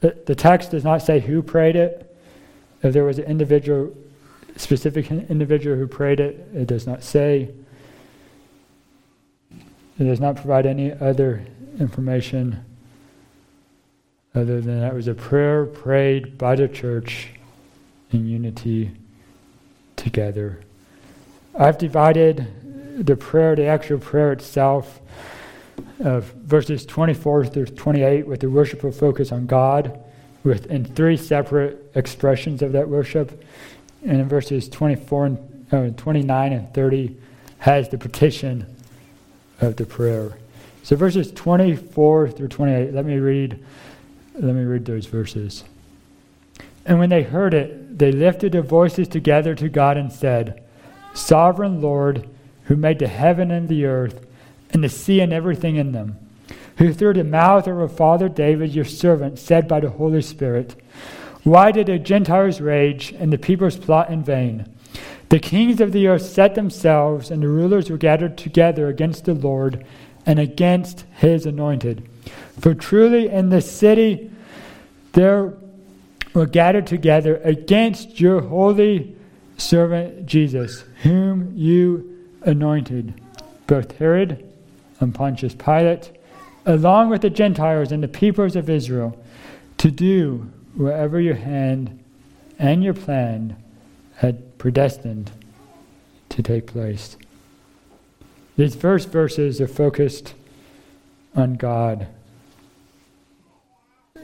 The, 0.00 0.34
text 0.34 0.70
does 0.70 0.84
not 0.84 0.98
say 0.98 1.18
who 1.18 1.42
prayed 1.42 1.76
it. 1.76 2.14
If 2.82 2.92
there 2.92 3.04
was 3.04 3.18
an 3.18 3.24
individual, 3.24 3.94
specific 4.56 5.10
individual 5.10 5.76
who 5.76 5.86
prayed 5.86 6.20
it, 6.20 6.46
it 6.54 6.66
does 6.66 6.86
not 6.86 7.02
say. 7.02 7.50
It 9.98 10.04
does 10.04 10.20
not 10.20 10.36
provide 10.36 10.66
any 10.66 10.92
other 10.92 11.46
information 11.78 12.64
other 14.34 14.60
than 14.60 14.80
that 14.80 14.92
it 14.92 14.94
was 14.94 15.06
a 15.06 15.14
prayer 15.14 15.64
prayed 15.64 16.36
by 16.36 16.56
the 16.56 16.66
church 16.66 17.28
in 18.10 18.26
unity 18.26 18.90
together. 19.96 20.60
I've 21.56 21.78
divided 21.78 23.06
the 23.06 23.16
prayer, 23.16 23.54
the 23.54 23.66
actual 23.66 23.98
prayer 23.98 24.32
itself, 24.32 25.00
of 26.00 26.24
verses 26.24 26.84
24 26.86 27.46
through 27.46 27.66
28 27.66 28.26
with 28.26 28.40
the 28.40 28.50
worshipful 28.50 28.92
focus 28.92 29.32
on 29.32 29.46
God 29.46 30.00
with 30.42 30.66
in 30.66 30.84
three 30.84 31.16
separate 31.16 31.90
expressions 31.94 32.62
of 32.62 32.72
that 32.72 32.88
worship. 32.88 33.44
And 34.02 34.20
in 34.20 34.28
verses 34.28 34.68
24 34.68 35.26
and 35.26 35.66
uh, 35.72 35.88
29 35.96 36.52
and 36.52 36.74
30 36.74 37.16
has 37.58 37.88
the 37.88 37.98
petition 37.98 38.73
of 39.64 39.76
the 39.76 39.86
prayer. 39.86 40.36
So 40.82 40.96
verses 40.96 41.32
24 41.32 42.30
through 42.30 42.48
28, 42.48 42.92
let 42.92 43.04
me 43.04 43.16
read 43.16 43.64
let 44.34 44.54
me 44.54 44.64
read 44.64 44.84
those 44.84 45.06
verses. 45.06 45.62
And 46.84 46.98
when 46.98 47.08
they 47.08 47.22
heard 47.22 47.54
it, 47.54 47.98
they 47.98 48.10
lifted 48.10 48.52
their 48.52 48.62
voices 48.62 49.06
together 49.06 49.54
to 49.54 49.68
God 49.68 49.96
and 49.96 50.12
said, 50.12 50.62
Sovereign 51.14 51.80
Lord, 51.80 52.28
who 52.64 52.76
made 52.76 52.98
the 52.98 53.06
heaven 53.06 53.50
and 53.50 53.68
the 53.68 53.86
earth, 53.86 54.26
and 54.70 54.82
the 54.82 54.88
sea 54.88 55.20
and 55.20 55.32
everything 55.32 55.76
in 55.76 55.92
them, 55.92 56.18
who 56.78 56.92
through 56.92 57.14
the 57.14 57.24
mouth 57.24 57.68
of 57.68 57.78
our 57.78 57.88
father 57.88 58.28
David, 58.28 58.74
your 58.74 58.84
servant, 58.84 59.38
said 59.38 59.68
by 59.68 59.78
the 59.78 59.90
Holy 59.90 60.20
Spirit, 60.20 60.74
Why 61.44 61.70
did 61.70 61.86
the 61.86 61.98
Gentiles 61.98 62.60
rage 62.60 63.12
and 63.12 63.32
the 63.32 63.38
peoples 63.38 63.76
plot 63.76 64.10
in 64.10 64.24
vain? 64.24 64.73
The 65.34 65.40
kings 65.40 65.80
of 65.80 65.90
the 65.90 66.06
earth 66.06 66.22
set 66.22 66.54
themselves, 66.54 67.28
and 67.28 67.42
the 67.42 67.48
rulers 67.48 67.90
were 67.90 67.98
gathered 67.98 68.38
together 68.38 68.86
against 68.86 69.24
the 69.24 69.34
Lord 69.34 69.84
and 70.24 70.38
against 70.38 71.06
his 71.16 71.44
anointed. 71.44 72.08
For 72.60 72.72
truly 72.72 73.28
in 73.28 73.48
the 73.48 73.60
city 73.60 74.30
there 75.14 75.52
were 76.34 76.46
gathered 76.46 76.86
together 76.86 77.40
against 77.42 78.20
your 78.20 78.42
holy 78.42 79.16
servant 79.56 80.24
Jesus, 80.24 80.84
whom 81.02 81.52
you 81.56 82.16
anointed, 82.42 83.20
both 83.66 83.90
Herod 83.98 84.48
and 85.00 85.12
Pontius 85.12 85.56
Pilate, 85.56 86.12
along 86.64 87.10
with 87.10 87.22
the 87.22 87.30
Gentiles 87.30 87.90
and 87.90 88.04
the 88.04 88.06
peoples 88.06 88.54
of 88.54 88.70
Israel, 88.70 89.20
to 89.78 89.90
do 89.90 90.48
whatever 90.76 91.20
your 91.20 91.34
hand 91.34 92.04
and 92.56 92.84
your 92.84 92.94
plan 92.94 93.56
had 94.18 94.53
predestined 94.64 95.30
to 96.30 96.42
take 96.42 96.66
place. 96.66 97.18
These 98.56 98.74
first 98.74 99.10
verses 99.10 99.60
are 99.60 99.68
focused 99.68 100.32
on 101.36 101.56
God. 101.56 102.06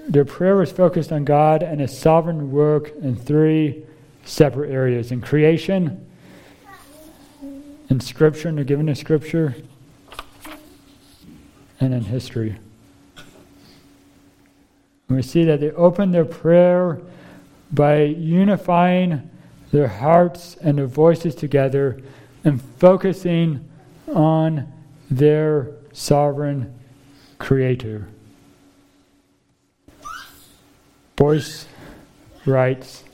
Their 0.08 0.24
prayer 0.24 0.56
was 0.56 0.72
focused 0.72 1.12
on 1.12 1.26
God 1.26 1.62
and 1.62 1.78
His 1.78 1.94
sovereign 1.94 2.50
work 2.52 2.90
in 3.02 3.16
three 3.16 3.84
separate 4.24 4.70
areas 4.70 5.12
in 5.12 5.20
creation, 5.20 6.06
in 7.90 8.00
Scripture, 8.00 8.48
and 8.48 8.56
the 8.56 8.64
given 8.64 8.94
Scripture, 8.94 9.54
and 11.80 11.92
in 11.92 12.04
history. 12.04 12.56
And 15.06 15.18
we 15.18 15.22
see 15.22 15.44
that 15.44 15.60
they 15.60 15.70
opened 15.72 16.14
their 16.14 16.24
prayer 16.24 16.98
by 17.70 18.04
unifying 18.04 19.28
their 19.72 19.88
hearts 19.88 20.56
and 20.60 20.78
their 20.78 20.86
voices 20.86 21.34
together 21.34 22.00
and 22.44 22.60
focusing 22.78 23.68
on 24.12 24.72
their 25.10 25.70
sovereign 25.92 26.72
creator. 27.38 28.08
Boice 31.16 31.66
writes 32.46 33.04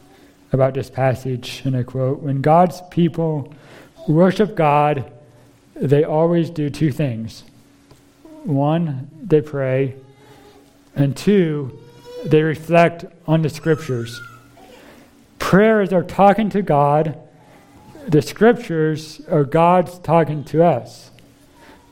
about 0.52 0.74
this 0.74 0.88
passage, 0.90 1.62
and 1.64 1.76
I 1.76 1.82
quote 1.82 2.20
When 2.20 2.40
God's 2.40 2.80
people 2.90 3.52
worship 4.06 4.54
God, 4.54 5.10
they 5.74 6.04
always 6.04 6.50
do 6.50 6.70
two 6.70 6.92
things. 6.92 7.44
One, 8.44 9.10
they 9.20 9.40
pray, 9.40 9.96
and 10.94 11.16
two, 11.16 11.78
they 12.24 12.42
reflect 12.42 13.04
on 13.26 13.42
the 13.42 13.50
scriptures. 13.50 14.20
Prayer 15.46 15.80
is 15.80 15.92
our 15.92 16.02
talking 16.02 16.50
to 16.50 16.60
God, 16.60 17.16
the 18.08 18.20
scriptures 18.20 19.20
are 19.30 19.44
God's 19.44 19.96
talking 20.00 20.42
to 20.46 20.64
us. 20.64 21.12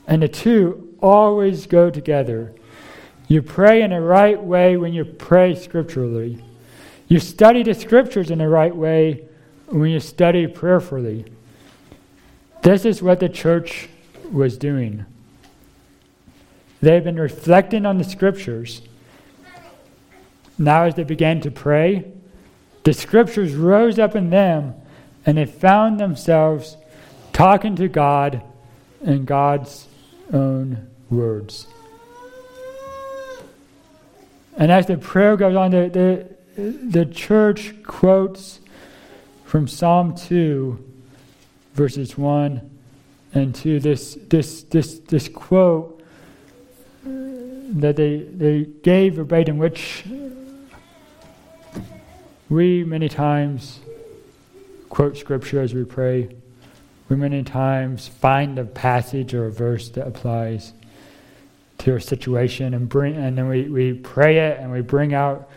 And 0.09 0.25
the 0.25 0.29
two 0.29 0.93
always 1.01 1.69
go 1.69 1.89
together. 1.89 2.53
You 3.29 3.43
pray 3.43 3.83
in 3.83 3.91
the 3.91 4.01
right 4.01 4.43
way 4.43 4.77
when 4.77 4.93
you 4.93 5.05
pray 5.05 5.55
scripturally. 5.55 6.43
You 7.07 7.21
study 7.21 7.63
the 7.63 7.75
scriptures 7.75 8.33
in 8.33 8.39
the 8.39 8.49
right 8.49 8.75
way 8.75 9.23
when 9.67 9.93
you 9.93 10.01
study 10.01 10.49
prayerfully. 10.49 11.25
This 12.63 12.85
is 12.85 13.05
what 13.05 13.21
the 13.21 13.29
church 13.29 13.89
was 14.33 14.59
doing. 14.59 15.07
They 16.83 16.95
had 16.95 17.05
been 17.05 17.21
reflecting 17.21 17.87
on 17.87 17.99
the 17.99 18.05
scriptures. 18.05 18.83
Now, 20.59 20.87
as 20.87 20.97
they 20.97 21.05
began 21.05 21.41
to 21.43 21.53
pray, 21.53 22.11
the 22.85 22.93
scriptures 22.93 23.55
rose 23.55 23.99
up 23.99 24.15
in 24.15 24.31
them 24.31 24.75
and 25.27 25.39
they 25.39 25.47
found 25.47 25.99
themselves 25.99 26.77
talking 27.33 27.75
to 27.77 27.89
God 27.89 28.43
in 29.03 29.25
God's 29.25 29.87
own 30.33 30.89
words. 31.11 31.67
And 34.57 34.71
as 34.71 34.87
the 34.87 34.97
prayer 34.97 35.37
goes 35.37 35.57
on, 35.57 35.71
the, 35.73 36.29
the, 36.57 36.63
the 36.63 37.07
church 37.07 37.75
quotes 37.83 38.61
from 39.45 39.67
Psalm 39.67 40.15
2, 40.15 40.79
verses 41.75 42.17
1 42.17 42.71
and 43.33 43.55
2, 43.55 43.81
this, 43.81 44.17
this, 44.29 44.63
this, 44.65 44.99
this 45.01 45.29
quote 45.29 46.03
that 47.03 47.97
they, 47.97 48.19
they 48.19 48.65
gave 48.83 49.15
verbatim, 49.15 49.59
which 49.59 50.05
we 52.49 52.85
many 52.85 53.09
times 53.09 53.81
quote 54.89 55.17
scripture 55.17 55.61
as 55.61 55.75
we 55.75 55.85
pray. 55.85 56.35
We 57.09 57.17
many 57.17 57.43
times 57.43 58.09
find 58.09 58.59
a 58.59 58.65
passage 58.65 59.35
or 59.35 59.47
a 59.47 59.53
verse 59.53 59.89
that 59.91 60.07
applies 60.07 60.73
to 61.79 61.97
a 61.97 62.01
situation 62.01 62.75
and 62.75 62.89
bring 62.89 63.17
and 63.17 63.37
then 63.37 63.49
we, 63.49 63.65
we 63.65 63.93
pray 63.95 64.51
it 64.51 64.61
and 64.61 64.71
we 64.71 64.81
bring 64.81 65.15
out 65.15 65.51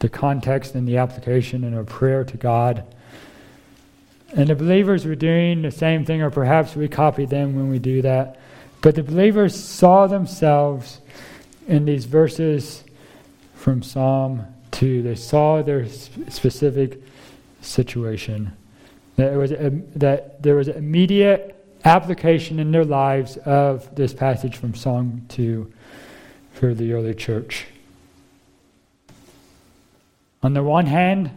the 0.00 0.08
context 0.08 0.74
and 0.74 0.86
the 0.86 0.98
application 0.98 1.64
in 1.64 1.74
a 1.74 1.84
prayer 1.84 2.24
to 2.24 2.36
God. 2.36 2.84
And 4.36 4.48
the 4.48 4.54
believers 4.54 5.06
were 5.06 5.14
doing 5.14 5.62
the 5.62 5.70
same 5.70 6.04
thing, 6.04 6.20
or 6.20 6.30
perhaps 6.30 6.74
we 6.74 6.88
copy 6.88 7.24
them 7.24 7.54
when 7.54 7.70
we 7.70 7.78
do 7.78 8.02
that. 8.02 8.38
But 8.82 8.96
the 8.96 9.02
believers 9.02 9.58
saw 9.58 10.06
themselves 10.06 11.00
in 11.68 11.84
these 11.84 12.04
verses 12.04 12.84
from 13.54 13.82
Psalm 13.82 14.53
2. 14.74 15.02
They 15.02 15.14
saw 15.14 15.62
their 15.62 15.88
specific 15.88 17.00
situation. 17.60 18.52
That, 19.16 19.32
it 19.32 19.36
was 19.36 19.50
that 19.96 20.42
there 20.42 20.56
was 20.56 20.68
immediate 20.68 21.54
application 21.84 22.58
in 22.58 22.72
their 22.72 22.84
lives 22.84 23.36
of 23.38 23.94
this 23.94 24.12
passage 24.12 24.56
from 24.56 24.74
Psalm 24.74 25.26
2 25.28 25.72
for 26.52 26.74
the 26.74 26.92
early 26.92 27.14
church. 27.14 27.66
On 30.42 30.52
the 30.54 30.62
one 30.62 30.86
hand, 30.86 31.30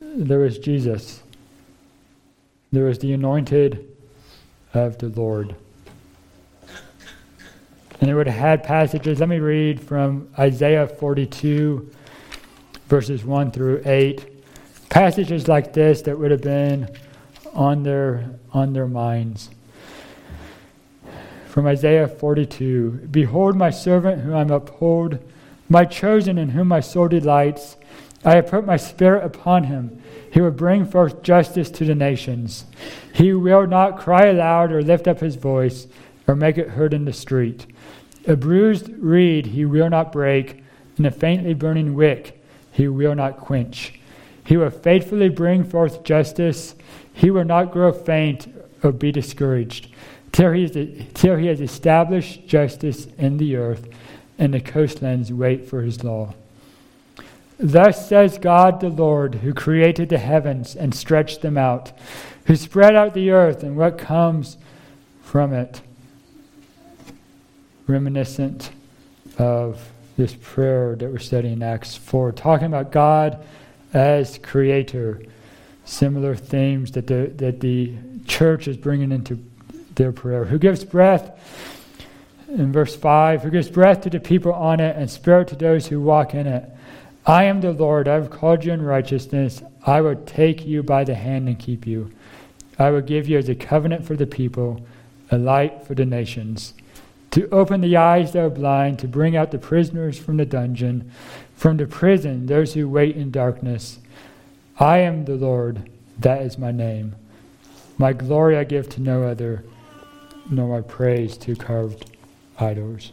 there 0.00 0.40
was 0.40 0.58
Jesus. 0.58 1.22
There 2.72 2.84
was 2.84 2.98
the 2.98 3.12
anointed 3.12 3.86
of 4.72 4.98
the 4.98 5.08
Lord. 5.08 5.54
And 8.02 8.10
it 8.10 8.14
would 8.16 8.26
have 8.26 8.36
had 8.36 8.64
passages. 8.64 9.20
Let 9.20 9.28
me 9.28 9.38
read 9.38 9.80
from 9.80 10.28
Isaiah 10.36 10.88
42, 10.88 11.88
verses 12.88 13.24
1 13.24 13.52
through 13.52 13.82
8. 13.84 14.26
Passages 14.88 15.46
like 15.46 15.72
this 15.72 16.02
that 16.02 16.18
would 16.18 16.32
have 16.32 16.42
been 16.42 16.88
on 17.54 17.84
their, 17.84 18.28
on 18.52 18.72
their 18.72 18.88
minds. 18.88 19.50
From 21.46 21.68
Isaiah 21.68 22.08
42 22.08 23.06
Behold, 23.08 23.54
my 23.54 23.70
servant 23.70 24.22
whom 24.22 24.34
I 24.34 24.52
uphold, 24.52 25.20
my 25.68 25.84
chosen 25.84 26.38
in 26.38 26.48
whom 26.48 26.66
my 26.66 26.80
soul 26.80 27.06
delights. 27.06 27.76
I 28.24 28.34
have 28.34 28.48
put 28.48 28.66
my 28.66 28.78
spirit 28.78 29.24
upon 29.24 29.62
him. 29.64 30.02
He 30.32 30.40
will 30.40 30.50
bring 30.50 30.86
forth 30.86 31.22
justice 31.22 31.70
to 31.70 31.84
the 31.84 31.94
nations. 31.94 32.64
He 33.14 33.32
will 33.32 33.68
not 33.68 34.00
cry 34.00 34.26
aloud 34.26 34.72
or 34.72 34.82
lift 34.82 35.06
up 35.06 35.20
his 35.20 35.36
voice 35.36 35.86
or 36.26 36.36
make 36.36 36.58
it 36.58 36.70
heard 36.70 36.94
in 36.94 37.04
the 37.04 37.12
street. 37.12 37.66
A 38.26 38.36
bruised 38.36 38.88
reed 38.98 39.46
he 39.46 39.64
will 39.64 39.90
not 39.90 40.12
break, 40.12 40.62
and 40.96 41.06
a 41.06 41.10
faintly 41.10 41.54
burning 41.54 41.94
wick 41.94 42.40
he 42.70 42.88
will 42.88 43.14
not 43.14 43.38
quench. 43.38 43.98
He 44.44 44.56
will 44.56 44.70
faithfully 44.70 45.28
bring 45.28 45.64
forth 45.64 46.04
justice. 46.04 46.74
He 47.12 47.30
will 47.30 47.44
not 47.44 47.72
grow 47.72 47.92
faint 47.92 48.52
or 48.82 48.92
be 48.92 49.12
discouraged 49.12 49.88
till 50.32 50.52
he, 50.52 50.64
is, 50.64 51.06
till 51.14 51.36
he 51.36 51.46
has 51.46 51.60
established 51.60 52.46
justice 52.46 53.06
in 53.18 53.36
the 53.36 53.56
earth, 53.56 53.88
and 54.38 54.54
the 54.54 54.60
coastlands 54.60 55.32
wait 55.32 55.68
for 55.68 55.82
his 55.82 56.02
law. 56.02 56.34
Thus 57.58 58.08
says 58.08 58.38
God 58.38 58.80
the 58.80 58.88
Lord, 58.88 59.36
who 59.36 59.54
created 59.54 60.08
the 60.08 60.18
heavens 60.18 60.74
and 60.74 60.94
stretched 60.94 61.42
them 61.42 61.56
out, 61.56 61.92
who 62.46 62.56
spread 62.56 62.96
out 62.96 63.14
the 63.14 63.30
earth 63.30 63.62
and 63.62 63.76
what 63.76 63.98
comes 63.98 64.56
from 65.22 65.52
it 65.52 65.80
reminiscent 67.86 68.70
of 69.38 69.90
this 70.16 70.34
prayer 70.34 70.94
that 70.96 71.10
we're 71.10 71.18
studying 71.18 71.54
in 71.54 71.62
Acts 71.62 71.96
4, 71.96 72.32
talking 72.32 72.66
about 72.66 72.92
God 72.92 73.44
as 73.92 74.38
creator. 74.38 75.22
Similar 75.84 76.36
themes 76.36 76.92
that 76.92 77.06
the, 77.06 77.32
that 77.36 77.60
the 77.60 77.94
church 78.26 78.68
is 78.68 78.76
bringing 78.76 79.10
into 79.10 79.42
their 79.94 80.12
prayer. 80.12 80.44
Who 80.44 80.58
gives 80.58 80.84
breath, 80.84 81.38
in 82.48 82.70
verse 82.70 82.94
5, 82.94 83.42
who 83.42 83.50
gives 83.50 83.70
breath 83.70 84.02
to 84.02 84.10
the 84.10 84.20
people 84.20 84.52
on 84.52 84.78
it 84.80 84.96
and 84.96 85.10
spirit 85.10 85.48
to 85.48 85.56
those 85.56 85.86
who 85.86 86.00
walk 86.00 86.34
in 86.34 86.46
it. 86.46 86.68
I 87.24 87.44
am 87.44 87.60
the 87.60 87.72
Lord, 87.72 88.08
I 88.08 88.14
have 88.14 88.30
called 88.30 88.64
you 88.64 88.72
in 88.72 88.82
righteousness. 88.82 89.62
I 89.86 90.00
will 90.00 90.16
take 90.16 90.66
you 90.66 90.82
by 90.82 91.04
the 91.04 91.14
hand 91.14 91.48
and 91.48 91.58
keep 91.58 91.86
you. 91.86 92.12
I 92.78 92.90
will 92.90 93.00
give 93.00 93.28
you 93.28 93.38
as 93.38 93.48
a 93.48 93.54
covenant 93.54 94.04
for 94.04 94.16
the 94.16 94.26
people, 94.26 94.84
a 95.30 95.38
light 95.38 95.86
for 95.86 95.94
the 95.94 96.04
nations 96.04 96.74
to 97.32 97.48
open 97.48 97.80
the 97.80 97.96
eyes 97.96 98.32
that 98.32 98.44
are 98.44 98.50
blind, 98.50 98.98
to 98.98 99.08
bring 99.08 99.36
out 99.36 99.50
the 99.50 99.58
prisoners 99.58 100.18
from 100.18 100.36
the 100.36 100.44
dungeon, 100.44 101.10
from 101.56 101.78
the 101.78 101.86
prison, 101.86 102.46
those 102.46 102.74
who 102.74 102.88
wait 102.88 103.16
in 103.16 103.30
darkness. 103.30 103.98
I 104.78 104.98
am 104.98 105.24
the 105.24 105.34
Lord, 105.34 105.90
that 106.18 106.42
is 106.42 106.58
my 106.58 106.70
name. 106.70 107.16
My 107.96 108.12
glory 108.12 108.56
I 108.56 108.64
give 108.64 108.88
to 108.90 109.00
no 109.00 109.22
other, 109.22 109.64
nor 110.50 110.68
my 110.68 110.86
praise 110.86 111.36
to 111.38 111.56
carved 111.56 112.10
idols. 112.58 113.12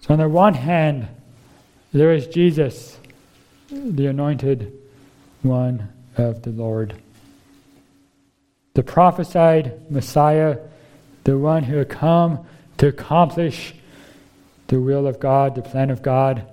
So, 0.00 0.12
on 0.14 0.18
the 0.18 0.28
one 0.28 0.54
hand, 0.54 1.08
there 1.92 2.12
is 2.12 2.26
Jesus, 2.26 2.98
the 3.70 4.06
anointed 4.06 4.72
one 5.42 5.88
of 6.18 6.42
the 6.42 6.50
Lord. 6.50 6.94
The 8.74 8.82
prophesied 8.82 9.90
Messiah 9.90 10.58
the 11.28 11.36
one 11.36 11.62
who 11.62 11.76
had 11.76 11.90
come 11.90 12.46
to 12.78 12.86
accomplish 12.86 13.74
the 14.68 14.80
will 14.80 15.06
of 15.06 15.20
God, 15.20 15.54
the 15.54 15.60
plan 15.60 15.90
of 15.90 16.00
God. 16.00 16.50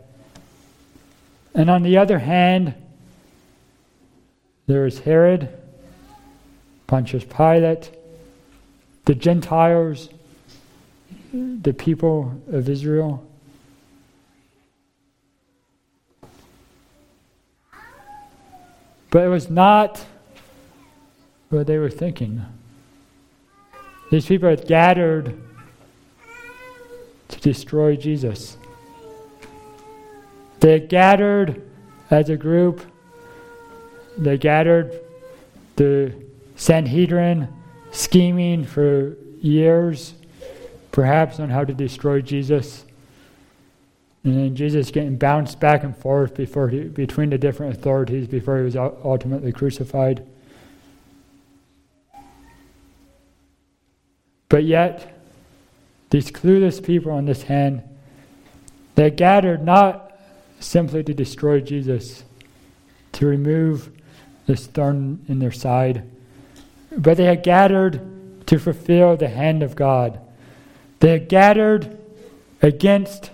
And 1.54 1.70
on 1.70 1.82
the 1.82 1.96
other 1.96 2.20
hand, 2.20 2.74
there 4.68 4.86
is 4.86 5.00
Herod, 5.00 5.48
Pontius 6.88 7.24
Pilate, 7.24 7.90
the 9.06 9.16
Gentiles, 9.16 10.10
the 11.32 11.74
people 11.74 12.42
of 12.52 12.68
Israel. 12.68 13.26
But 19.10 19.24
it 19.24 19.30
was 19.30 19.50
not 19.50 20.06
what 21.48 21.66
they 21.66 21.78
were 21.78 21.90
thinking. 21.90 22.44
These 24.12 24.26
people 24.28 24.50
had 24.50 24.68
gathered 24.68 25.42
to 27.28 27.40
destroy 27.40 27.96
Jesus. 27.96 28.58
They 30.60 30.80
gathered 30.80 31.62
as 32.10 32.30
a 32.30 32.38
group, 32.38 32.82
they 34.18 34.38
gathered 34.38 35.00
the 35.76 36.14
Sanhedrin 36.56 37.48
scheming 37.92 38.64
for 38.64 39.18
years, 39.42 40.14
perhaps 40.92 41.40
on 41.40 41.50
how 41.50 41.64
to 41.64 41.74
destroy 41.74 42.22
Jesus. 42.22 42.86
And 44.24 44.36
then 44.36 44.56
Jesus 44.56 44.90
getting 44.92 45.18
bounced 45.18 45.60
back 45.60 45.84
and 45.84 45.96
forth 45.96 46.36
before 46.36 46.70
he, 46.70 46.82
between 46.82 47.30
the 47.30 47.38
different 47.38 47.76
authorities 47.76 48.28
before 48.28 48.58
he 48.58 48.64
was 48.64 48.76
ultimately 48.76 49.52
crucified. 49.52 50.26
But 54.56 54.64
yet, 54.64 55.14
these 56.12 56.32
clueless 56.32 56.82
people 56.82 57.12
on 57.12 57.26
this 57.26 57.42
hand, 57.42 57.84
they 58.96 59.12
gathered 59.12 59.66
not 59.66 60.18
simply 60.62 61.04
to 61.04 61.14
destroy 61.14 61.60
Jesus, 61.60 62.24
to 63.12 63.26
remove 63.26 63.92
this 64.48 64.66
thorn 64.66 65.26
in 65.28 65.40
their 65.40 65.52
side, 65.52 66.10
but 66.96 67.18
they 67.18 67.26
had 67.26 67.44
gathered 67.44 68.48
to 68.48 68.58
fulfill 68.58 69.18
the 69.18 69.28
hand 69.28 69.62
of 69.62 69.76
God. 69.76 70.22
They 71.02 71.10
had 71.10 71.28
gathered 71.28 71.98
against 72.62 73.32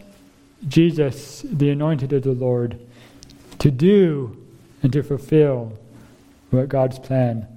Jesus, 0.68 1.46
the 1.48 1.70
anointed 1.70 2.14
of 2.14 2.24
the 2.24 2.32
Lord, 2.32 2.80
to 3.60 3.70
do 3.70 4.44
and 4.82 4.92
to 4.92 5.04
fulfill 5.04 5.78
what 6.50 6.68
God's 6.68 6.98
plan 6.98 7.48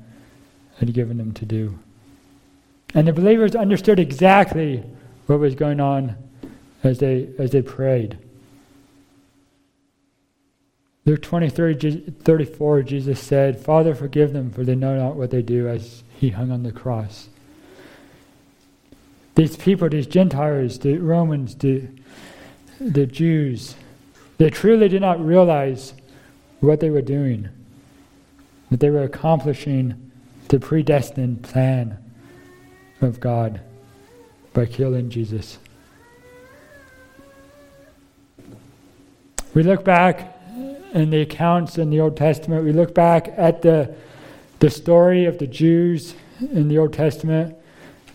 had 0.80 0.92
given 0.92 1.16
them 1.16 1.32
to 1.32 1.46
do. 1.46 1.78
And 2.94 3.08
the 3.08 3.12
believers 3.12 3.56
understood 3.56 3.98
exactly 3.98 4.84
what 5.26 5.40
was 5.40 5.56
going 5.56 5.80
on 5.80 6.16
as 6.84 6.98
they, 6.98 7.28
as 7.38 7.50
they 7.50 7.60
prayed. 7.60 8.18
Luke 11.04 11.20
23, 11.20 11.74
34, 12.22 12.82
Jesus 12.82 13.20
said, 13.20 13.60
Father, 13.60 13.94
forgive 13.94 14.32
them, 14.32 14.50
for 14.50 14.64
they 14.64 14.76
know 14.76 14.96
not 14.96 15.16
what 15.16 15.30
they 15.30 15.42
do, 15.42 15.68
as 15.68 16.02
he 16.18 16.30
hung 16.30 16.50
on 16.50 16.62
the 16.62 16.72
cross. 16.72 17.28
these 19.34 19.56
people, 19.56 19.88
these 19.88 20.06
Gentiles, 20.06 20.78
the 20.78 20.96
Romans, 20.98 21.56
the, 21.56 21.88
the 22.80 23.06
Jews, 23.06 23.74
they 24.38 24.48
truly 24.48 24.88
did 24.88 25.02
not 25.02 25.24
realize 25.24 25.92
what 26.60 26.80
they 26.80 26.90
were 26.90 27.02
doing, 27.02 27.48
that 28.70 28.80
they 28.80 28.88
were 28.88 29.02
accomplishing 29.02 30.10
the 30.48 30.60
predestined 30.60 31.42
plan 31.42 31.98
of 33.04 33.20
God 33.20 33.60
by 34.52 34.66
killing 34.66 35.10
Jesus. 35.10 35.58
We 39.54 39.62
look 39.62 39.84
back 39.84 40.36
in 40.94 41.10
the 41.10 41.20
accounts 41.20 41.76
in 41.76 41.90
the 41.90 42.00
Old 42.00 42.16
Testament, 42.16 42.64
we 42.64 42.72
look 42.72 42.94
back 42.94 43.32
at 43.36 43.62
the, 43.62 43.94
the 44.60 44.70
story 44.70 45.26
of 45.26 45.38
the 45.38 45.46
Jews 45.46 46.14
in 46.40 46.68
the 46.68 46.78
Old 46.78 46.92
Testament, 46.92 47.56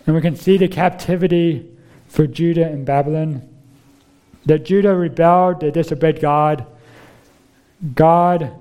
and 0.06 0.16
we 0.16 0.22
can 0.22 0.34
see 0.34 0.56
the 0.56 0.68
captivity 0.68 1.70
for 2.08 2.26
Judah 2.26 2.68
in 2.70 2.84
Babylon. 2.84 3.46
That 4.46 4.64
Judah 4.64 4.94
rebelled, 4.94 5.60
they 5.60 5.70
disobeyed 5.70 6.20
God. 6.20 6.66
God 7.94 8.52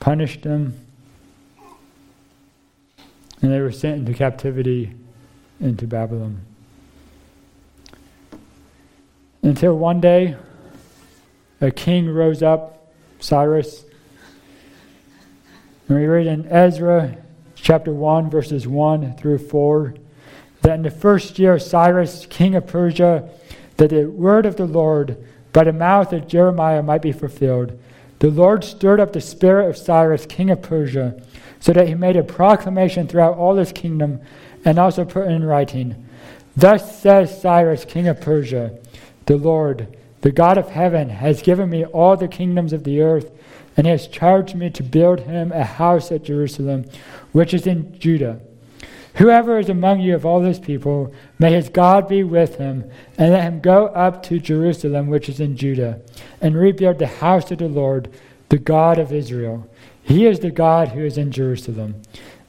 punished 0.00 0.42
them, 0.42 0.78
and 3.42 3.52
they 3.52 3.60
were 3.60 3.72
sent 3.72 4.00
into 4.00 4.14
captivity 4.14 4.94
into 5.60 5.86
Babylon. 5.86 6.40
Until 9.42 9.76
one 9.76 10.00
day, 10.00 10.36
a 11.60 11.70
king 11.70 12.08
rose 12.08 12.42
up, 12.42 12.92
Cyrus. 13.20 13.84
And 15.88 15.98
we 15.98 16.06
read 16.06 16.26
in 16.26 16.46
Ezra 16.46 17.16
chapter 17.54 17.92
1, 17.92 18.30
verses 18.30 18.66
1 18.66 19.16
through 19.16 19.38
4, 19.38 19.94
that 20.62 20.74
in 20.74 20.82
the 20.82 20.90
first 20.90 21.38
year 21.38 21.54
of 21.54 21.62
Cyrus, 21.62 22.26
king 22.26 22.54
of 22.54 22.66
Persia, 22.66 23.28
that 23.76 23.90
the 23.90 24.04
word 24.04 24.46
of 24.46 24.56
the 24.56 24.66
Lord 24.66 25.24
by 25.52 25.64
the 25.64 25.72
mouth 25.72 26.12
of 26.12 26.28
Jeremiah 26.28 26.82
might 26.82 27.02
be 27.02 27.12
fulfilled. 27.12 27.78
The 28.18 28.30
Lord 28.30 28.64
stirred 28.64 29.00
up 29.00 29.12
the 29.12 29.20
spirit 29.20 29.68
of 29.68 29.76
Cyrus, 29.76 30.26
king 30.26 30.50
of 30.50 30.62
Persia, 30.62 31.20
so 31.60 31.72
that 31.72 31.88
he 31.88 31.94
made 31.94 32.16
a 32.16 32.22
proclamation 32.22 33.06
throughout 33.06 33.36
all 33.36 33.56
his 33.56 33.72
kingdom 33.72 34.20
and 34.64 34.78
also 34.78 35.04
put 35.04 35.28
in 35.28 35.44
writing 35.44 36.04
Thus 36.56 37.00
says 37.00 37.40
Cyrus, 37.40 37.84
king 37.84 38.08
of 38.08 38.20
Persia, 38.20 38.76
the 39.26 39.36
Lord, 39.36 39.96
the 40.22 40.32
God 40.32 40.58
of 40.58 40.70
heaven, 40.70 41.08
has 41.08 41.42
given 41.42 41.70
me 41.70 41.84
all 41.84 42.16
the 42.16 42.26
kingdoms 42.26 42.72
of 42.72 42.82
the 42.82 43.00
earth, 43.00 43.30
and 43.76 43.86
he 43.86 43.92
has 43.92 44.08
charged 44.08 44.56
me 44.56 44.68
to 44.70 44.82
build 44.82 45.20
him 45.20 45.52
a 45.52 45.62
house 45.62 46.10
at 46.10 46.24
Jerusalem, 46.24 46.84
which 47.30 47.54
is 47.54 47.66
in 47.66 47.96
Judah. 48.00 48.40
Whoever 49.14 49.58
is 49.58 49.68
among 49.68 50.00
you 50.00 50.14
of 50.14 50.26
all 50.26 50.42
his 50.42 50.58
people, 50.58 51.12
may 51.38 51.52
his 51.52 51.68
God 51.68 52.08
be 52.08 52.22
with 52.22 52.56
him, 52.56 52.90
and 53.16 53.32
let 53.32 53.42
him 53.42 53.60
go 53.60 53.86
up 53.86 54.22
to 54.24 54.38
Jerusalem, 54.38 55.08
which 55.08 55.28
is 55.28 55.40
in 55.40 55.56
Judah, 55.56 56.00
and 56.40 56.56
rebuild 56.56 56.98
the 56.98 57.06
house 57.06 57.50
of 57.50 57.58
the 57.58 57.68
Lord, 57.68 58.10
the 58.48 58.58
God 58.58 58.98
of 58.98 59.12
Israel. 59.12 59.68
He 60.02 60.26
is 60.26 60.40
the 60.40 60.50
God 60.50 60.88
who 60.88 61.04
is 61.04 61.18
in 61.18 61.30
Jerusalem. 61.30 62.02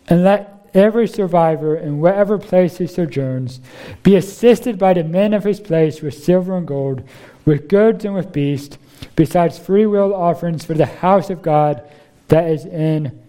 And 0.08 0.24
let 0.24 0.59
every 0.74 1.08
survivor 1.08 1.76
in 1.76 2.00
whatever 2.00 2.38
place 2.38 2.78
he 2.78 2.88
sojourns 2.88 3.60
be 4.04 4.16
assisted 4.16 4.78
by 4.78 4.94
the 4.94 5.04
men 5.04 5.34
of 5.34 5.44
his 5.44 5.60
place 5.60 6.02
with 6.02 6.14
silver 6.14 6.56
and 6.58 6.68
gold, 6.68 7.04
with 7.46 7.68
goods 7.68 8.06
and 8.06 8.14
with 8.14 8.32
beasts, 8.32 8.78
besides 9.16 9.58
freewill 9.58 10.14
offerings 10.14 10.66
for 10.66 10.74
the 10.74 10.86
house 10.86 11.30
of 11.30 11.42
God 11.42 11.82
that 12.28 12.50
is 12.50 12.66
in 12.66 13.20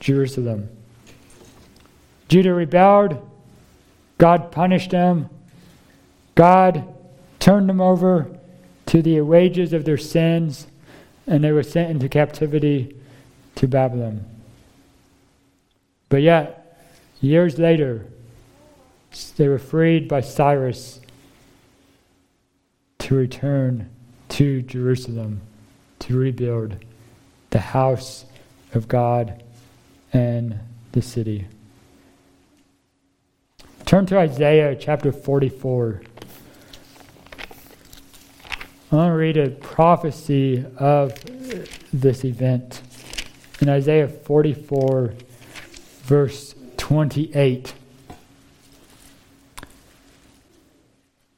Jerusalem. 0.00 0.68
Judah 2.28 2.54
rebelled, 2.54 3.30
God 4.18 4.50
punished 4.50 4.90
them, 4.90 5.28
God 6.34 6.86
turned 7.38 7.68
them 7.68 7.80
over 7.80 8.28
to 8.86 9.02
the 9.02 9.20
wages 9.20 9.72
of 9.72 9.84
their 9.84 9.98
sins, 9.98 10.66
and 11.26 11.44
they 11.44 11.52
were 11.52 11.62
sent 11.62 11.90
into 11.90 12.08
captivity 12.08 12.96
to 13.56 13.66
Babylon. 13.66 14.24
But 16.14 16.22
yet, 16.22 16.78
years 17.20 17.58
later, 17.58 18.06
they 19.36 19.48
were 19.48 19.58
freed 19.58 20.06
by 20.06 20.20
Cyrus 20.20 21.00
to 23.00 23.16
return 23.16 23.90
to 24.28 24.62
Jerusalem 24.62 25.40
to 25.98 26.16
rebuild 26.16 26.76
the 27.50 27.58
house 27.58 28.26
of 28.74 28.86
God 28.86 29.42
and 30.12 30.60
the 30.92 31.02
city. 31.02 31.48
Turn 33.84 34.06
to 34.06 34.16
Isaiah 34.16 34.76
chapter 34.76 35.10
44. 35.10 36.00
I 38.92 38.94
want 38.94 39.10
to 39.10 39.14
read 39.14 39.36
a 39.36 39.50
prophecy 39.50 40.64
of 40.76 41.12
this 41.92 42.24
event. 42.24 42.82
In 43.60 43.68
Isaiah 43.68 44.06
44, 44.06 45.14
verse 46.04 46.54
28. 46.76 47.72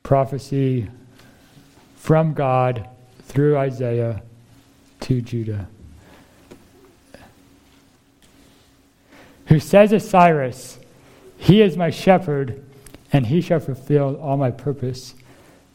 Prophecy 0.03 0.89
from 1.97 2.35
God 2.35 2.89
through 3.23 3.57
Isaiah 3.57 4.23
to 5.01 5.21
Judah. 5.21 5.69
Who 9.47 9.61
says 9.61 9.93
of 9.93 10.03
Cyrus, 10.03 10.81
He 11.37 11.63
is 11.63 11.77
my 11.77 11.91
shepherd, 11.91 12.65
and 13.13 13.27
he 13.27 13.41
shall 13.41 13.61
fulfill 13.61 14.17
all 14.17 14.37
my 14.37 14.51
purpose. 14.51 15.15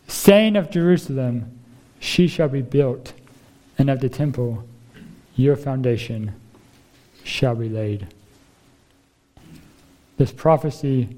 Saying 0.08 0.58
of 0.58 0.70
Jerusalem, 0.70 1.58
She 2.02 2.28
shall 2.28 2.50
be 2.50 2.62
built, 2.62 3.14
and 3.78 3.90
of 3.90 4.02
the 4.02 4.10
temple, 4.10 4.66
your 5.36 5.56
foundation 5.56 6.34
shall 7.24 7.56
be 7.56 7.70
laid 7.70 8.08
this 10.18 10.32
prophecy 10.32 11.18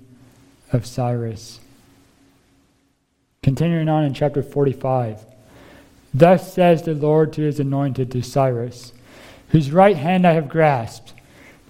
of 0.72 0.86
Cyrus. 0.86 1.60
Continuing 3.42 3.90
on 3.90 4.06
in 4.06 4.14
chapter 4.14 4.42
45. 4.42 5.26
Thus 6.14 6.54
says 6.54 6.84
the 6.84 6.94
Lord 6.94 7.34
to 7.34 7.42
his 7.42 7.60
anointed, 7.60 8.12
to 8.12 8.22
Cyrus, 8.22 8.94
whose 9.50 9.72
right 9.72 9.98
hand 9.98 10.26
I 10.26 10.34
have 10.34 10.48
grasped, 10.48 11.14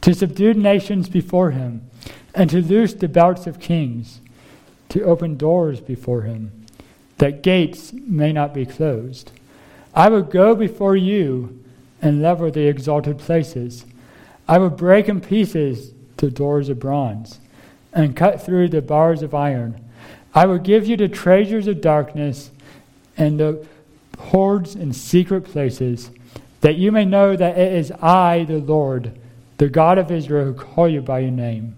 to 0.02 0.14
subdue 0.14 0.54
nations 0.54 1.08
before 1.08 1.52
him, 1.52 1.90
and 2.36 2.50
to 2.50 2.62
loose 2.62 2.94
the 2.94 3.08
belts 3.08 3.48
of 3.48 3.60
kings, 3.60 4.20
to 4.90 5.04
open 5.04 5.38
doors 5.38 5.80
before 5.80 6.24
him, 6.24 6.66
that 7.18 7.42
gates 7.42 7.94
may 7.94 8.34
not 8.34 8.54
be 8.54 8.66
closed. 8.66 9.32
I 9.96 10.10
will 10.10 10.24
go 10.24 10.56
before 10.56 10.98
you 10.98 11.64
and 12.02 12.22
level 12.22 12.52
the 12.52 12.68
exalted 12.68 13.18
places. 13.18 13.86
I 14.48 14.58
will 14.58 14.70
break 14.70 15.08
in 15.08 15.22
pieces 15.22 15.93
the 16.24 16.32
doors 16.32 16.70
of 16.70 16.80
bronze 16.80 17.40
and 17.92 18.16
cut 18.16 18.42
through 18.42 18.70
the 18.70 18.82
bars 18.82 19.22
of 19.22 19.36
iron. 19.36 19.84
I 20.34 20.46
will 20.46 20.58
give 20.58 20.88
you 20.88 20.96
the 20.96 21.10
treasures 21.10 21.68
of 21.68 21.82
darkness 21.82 22.50
and 23.18 23.38
the 23.38 23.68
hoards 24.18 24.74
in 24.74 24.94
secret 24.94 25.42
places, 25.42 26.12
that 26.62 26.76
you 26.76 26.94
may 26.94 27.04
know 27.04 27.36
that 27.36 27.58
it 27.58 27.74
is 27.74 27.92
I, 28.02 28.46
the 28.46 28.60
Lord, 28.60 29.20
the 29.58 29.68
God 29.68 29.98
of 29.98 30.12
Israel, 30.12 30.46
who 30.46 30.54
call 30.54 30.88
you 30.88 31.02
by 31.02 31.20
your 31.20 31.32
name. 31.32 31.76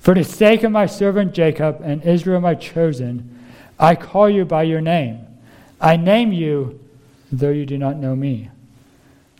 For 0.00 0.14
the 0.14 0.24
sake 0.24 0.64
of 0.64 0.72
my 0.72 0.86
servant 0.86 1.32
Jacob 1.32 1.80
and 1.80 2.02
Israel, 2.02 2.40
my 2.40 2.56
chosen, 2.56 3.38
I 3.78 3.94
call 3.94 4.28
you 4.28 4.44
by 4.44 4.64
your 4.64 4.80
name. 4.80 5.24
I 5.80 5.96
name 5.96 6.32
you, 6.32 6.80
though 7.30 7.50
you 7.50 7.66
do 7.66 7.78
not 7.78 7.98
know 7.98 8.16
me. 8.16 8.50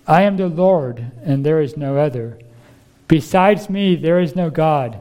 I 0.06 0.22
am 0.22 0.36
the 0.36 0.48
Lord, 0.48 1.04
and 1.24 1.44
there 1.44 1.60
is 1.60 1.76
no 1.76 1.98
other. 1.98 2.38
Besides 3.08 3.68
me, 3.68 3.96
there 3.96 4.20
is 4.20 4.34
no 4.34 4.50
God. 4.50 5.00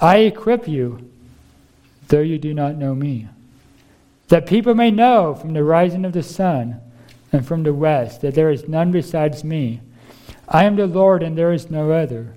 I 0.00 0.18
equip 0.18 0.66
you, 0.66 1.10
though 2.08 2.20
you 2.20 2.38
do 2.38 2.54
not 2.54 2.76
know 2.76 2.94
me, 2.94 3.28
that 4.28 4.46
people 4.46 4.74
may 4.74 4.90
know 4.90 5.34
from 5.34 5.52
the 5.52 5.62
rising 5.62 6.04
of 6.04 6.12
the 6.12 6.22
sun 6.22 6.80
and 7.32 7.46
from 7.46 7.62
the 7.62 7.74
west 7.74 8.20
that 8.22 8.34
there 8.34 8.50
is 8.50 8.68
none 8.68 8.90
besides 8.90 9.44
me. 9.44 9.80
I 10.48 10.64
am 10.64 10.76
the 10.76 10.86
Lord, 10.86 11.22
and 11.22 11.36
there 11.36 11.52
is 11.52 11.70
no 11.70 11.92
other. 11.92 12.34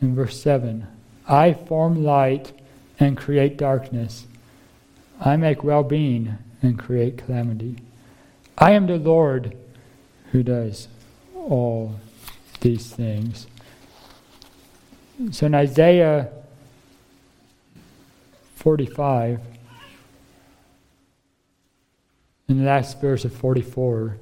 In 0.00 0.14
verse 0.14 0.40
7, 0.40 0.86
I 1.26 1.52
form 1.52 2.04
light 2.04 2.52
and 3.00 3.16
create 3.16 3.56
darkness. 3.56 4.26
I 5.20 5.36
make 5.36 5.64
well 5.64 5.82
being 5.82 6.38
and 6.62 6.78
create 6.78 7.18
calamity. 7.18 7.78
I 8.56 8.72
am 8.72 8.86
the 8.86 8.96
Lord 8.96 9.56
who 10.32 10.42
does 10.42 10.88
all 11.34 11.96
these 12.60 12.90
things. 12.90 13.46
So 15.32 15.46
in 15.46 15.54
Isaiah 15.54 16.30
45, 18.56 19.40
in 22.48 22.58
the 22.58 22.64
last 22.64 23.00
verse 23.00 23.24
of 23.24 23.32
44, 23.32 24.16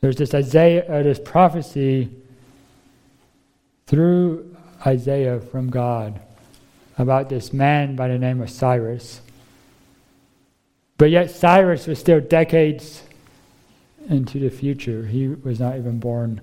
there's 0.00 0.16
this 0.16 0.34
Isaiah, 0.34 0.84
uh, 0.88 1.02
this 1.02 1.18
prophecy 1.18 2.10
through 3.86 4.56
Isaiah 4.86 5.40
from 5.40 5.68
God 5.68 6.20
about 6.96 7.28
this 7.28 7.52
man 7.52 7.96
by 7.96 8.06
the 8.06 8.18
name 8.18 8.40
of 8.40 8.50
Cyrus. 8.50 9.20
But 10.96 11.10
yet, 11.10 11.30
Cyrus 11.30 11.88
was 11.88 11.98
still 11.98 12.20
decades 12.20 13.02
into 14.08 14.38
the 14.38 14.50
future. 14.50 15.06
He 15.06 15.26
was 15.26 15.58
not 15.58 15.76
even 15.76 15.98
born, 15.98 16.40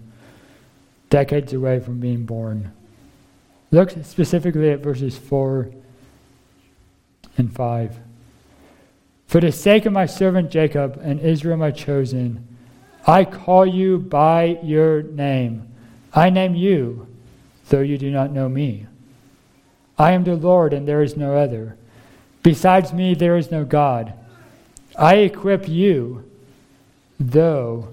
decades 1.13 1.53
away 1.53 1.79
from 1.79 1.99
being 1.99 2.25
born. 2.25 2.71
Look 3.69 3.91
specifically 4.03 4.71
at 4.71 4.79
verses 4.79 5.15
4 5.15 5.69
and 7.37 7.53
5. 7.53 7.99
For 9.27 9.39
the 9.39 9.51
sake 9.51 9.85
of 9.85 9.93
my 9.93 10.07
servant 10.07 10.49
Jacob 10.49 10.99
and 11.03 11.19
Israel, 11.19 11.57
my 11.57 11.69
chosen, 11.69 12.47
I 13.05 13.25
call 13.25 13.63
you 13.63 13.99
by 13.99 14.57
your 14.63 15.03
name. 15.03 15.67
I 16.15 16.31
name 16.31 16.55
you, 16.55 17.05
though 17.69 17.81
you 17.81 17.99
do 17.99 18.09
not 18.09 18.31
know 18.31 18.49
me. 18.49 18.87
I 19.99 20.13
am 20.13 20.23
the 20.23 20.35
Lord, 20.35 20.73
and 20.73 20.87
there 20.87 21.03
is 21.03 21.15
no 21.15 21.37
other. 21.37 21.77
Besides 22.41 22.91
me, 22.91 23.13
there 23.13 23.37
is 23.37 23.51
no 23.51 23.65
God. 23.65 24.13
I 24.97 25.17
equip 25.17 25.69
you, 25.69 26.27
though 27.19 27.89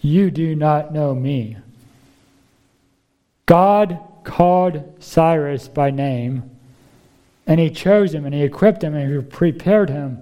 you 0.00 0.30
do 0.30 0.54
not 0.54 0.94
know 0.94 1.12
me. 1.12 1.56
God 3.46 3.98
called 4.24 5.02
Cyrus 5.02 5.68
by 5.68 5.90
name, 5.90 6.50
and 7.46 7.58
he 7.58 7.70
chose 7.70 8.14
him, 8.14 8.24
and 8.24 8.34
he 8.34 8.42
equipped 8.42 8.82
him, 8.82 8.94
and 8.94 9.12
he 9.12 9.20
prepared 9.20 9.90
him 9.90 10.18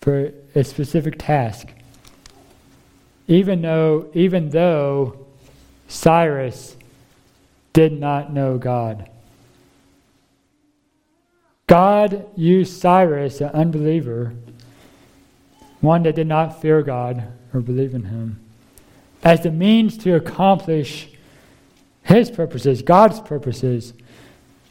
for 0.00 0.32
a 0.54 0.62
specific 0.62 1.18
task. 1.18 1.68
Even 3.26 3.62
though, 3.62 4.08
even 4.14 4.50
though 4.50 5.26
Cyrus 5.88 6.76
did 7.72 7.98
not 7.98 8.32
know 8.32 8.56
God. 8.56 9.10
God 11.66 12.26
used 12.36 12.80
Cyrus, 12.80 13.40
an 13.40 13.50
unbeliever, 13.50 14.32
one 15.80 16.04
that 16.04 16.14
did 16.14 16.26
not 16.26 16.60
fear 16.60 16.82
God 16.82 17.24
or 17.52 17.60
believe 17.60 17.94
in 17.94 18.04
Him, 18.04 18.40
as 19.22 19.42
the 19.42 19.50
means 19.50 19.98
to 19.98 20.14
accomplish 20.14 21.08
His 22.06 22.30
purposes, 22.30 22.82
God's 22.82 23.18
purposes, 23.18 23.92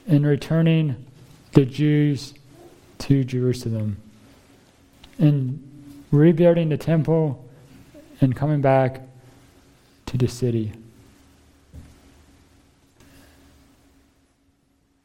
in 0.07 0.25
returning 0.25 1.05
the 1.51 1.65
Jews 1.65 2.33
to 2.99 3.25
Jerusalem, 3.25 3.97
in 5.19 5.61
rebuilding 6.11 6.69
the 6.69 6.77
temple 6.77 7.45
and 8.21 8.33
coming 8.33 8.61
back 8.61 9.01
to 10.05 10.17
the 10.17 10.29
city. 10.29 10.71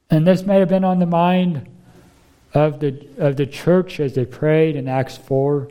And 0.09 0.25
this 0.25 0.43
may 0.43 0.61
have 0.61 0.69
been 0.69 0.85
on 0.85 1.01
the 1.01 1.07
mind 1.07 1.69
of 2.55 2.79
the, 2.79 3.09
of 3.19 3.37
the 3.37 3.47
church 3.47 3.99
as 3.99 4.15
they 4.15 4.25
prayed 4.25 4.77
in 4.77 4.87
Acts 4.87 5.17
4. 5.17 5.69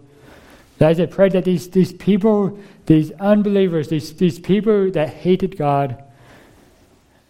As 0.81 0.97
they 0.97 1.07
prayed 1.07 1.31
that 1.31 1.45
these, 1.45 1.69
these 1.69 1.93
people, 1.93 2.59
these 2.85 3.11
unbelievers, 3.13 3.87
these, 3.87 4.13
these 4.15 4.39
people 4.39 4.91
that 4.91 5.09
hated 5.09 5.57
God 5.57 6.03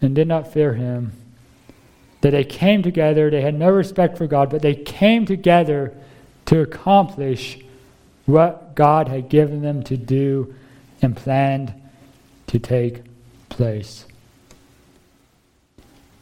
and 0.00 0.14
did 0.14 0.28
not 0.28 0.52
fear 0.52 0.74
Him, 0.74 1.12
that 2.20 2.30
they 2.30 2.44
came 2.44 2.82
together, 2.82 3.30
they 3.30 3.40
had 3.40 3.54
no 3.54 3.70
respect 3.70 4.18
for 4.18 4.26
God, 4.26 4.50
but 4.50 4.62
they 4.62 4.74
came 4.74 5.26
together 5.26 5.94
to 6.46 6.60
accomplish 6.60 7.58
what 8.26 8.74
God 8.74 9.08
had 9.08 9.28
given 9.28 9.62
them 9.62 9.82
to 9.84 9.96
do 9.96 10.54
and 11.02 11.16
planned 11.16 11.72
to 12.48 12.58
take 12.58 13.02
place. 13.48 14.06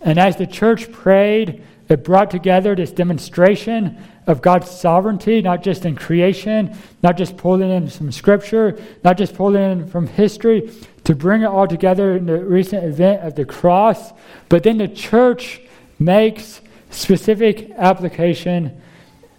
And 0.00 0.18
as 0.18 0.36
the 0.36 0.46
church 0.46 0.92
prayed, 0.92 1.62
it 1.88 2.04
brought 2.04 2.30
together 2.30 2.74
this 2.74 2.92
demonstration 2.92 3.98
of 4.26 4.42
God's 4.42 4.70
sovereignty, 4.70 5.40
not 5.40 5.62
just 5.62 5.84
in 5.86 5.96
creation, 5.96 6.76
not 7.02 7.16
just 7.16 7.36
pulling 7.36 7.70
in 7.70 7.88
from 7.88 8.12
scripture, 8.12 8.78
not 9.02 9.16
just 9.16 9.34
pulling 9.34 9.62
in 9.62 9.86
from 9.88 10.06
history, 10.06 10.70
to 11.08 11.14
bring 11.14 11.40
it 11.40 11.46
all 11.46 11.66
together 11.66 12.18
in 12.18 12.26
the 12.26 12.44
recent 12.44 12.84
event 12.84 13.22
of 13.22 13.34
the 13.34 13.46
cross. 13.46 14.12
But 14.50 14.62
then 14.62 14.76
the 14.76 14.88
church 14.88 15.58
makes 15.98 16.60
specific 16.90 17.70
application 17.78 18.78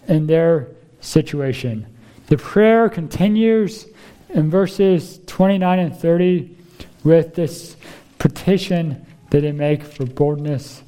in 0.08 0.26
their 0.26 0.66
situation. 1.00 1.86
The 2.26 2.38
prayer 2.38 2.88
continues 2.88 3.86
in 4.30 4.50
verses 4.50 5.20
29 5.28 5.78
and 5.78 5.96
30 5.96 6.56
with 7.04 7.36
this 7.36 7.76
petition 8.18 9.06
that 9.30 9.42
they 9.42 9.52
make 9.52 9.84
for 9.84 10.06
boldness 10.06 10.82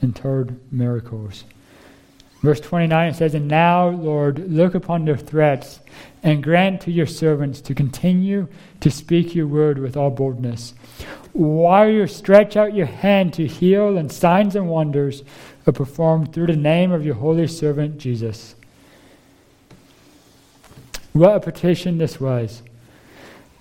and 0.00 0.14
toward 0.14 0.56
miracles. 0.72 1.42
Verse 2.40 2.60
29 2.60 3.08
it 3.08 3.16
says, 3.16 3.34
And 3.34 3.48
now, 3.48 3.88
Lord, 3.88 4.50
look 4.50 4.74
upon 4.74 5.04
their 5.04 5.16
threats 5.16 5.80
and 6.22 6.42
grant 6.42 6.80
to 6.82 6.92
your 6.92 7.06
servants 7.06 7.60
to 7.62 7.74
continue 7.74 8.48
to 8.80 8.90
speak 8.90 9.34
your 9.34 9.46
word 9.46 9.78
with 9.78 9.96
all 9.96 10.10
boldness. 10.10 10.74
While 11.32 11.88
you 11.88 12.06
stretch 12.06 12.56
out 12.56 12.74
your 12.74 12.86
hand 12.86 13.34
to 13.34 13.46
heal, 13.46 13.96
and 13.96 14.10
signs 14.10 14.56
and 14.56 14.68
wonders 14.68 15.22
are 15.66 15.72
performed 15.72 16.32
through 16.32 16.46
the 16.46 16.56
name 16.56 16.92
of 16.92 17.04
your 17.04 17.14
holy 17.14 17.46
servant 17.46 17.98
Jesus. 17.98 18.54
What 21.12 21.36
a 21.36 21.40
petition 21.40 21.98
this 21.98 22.20
was. 22.20 22.62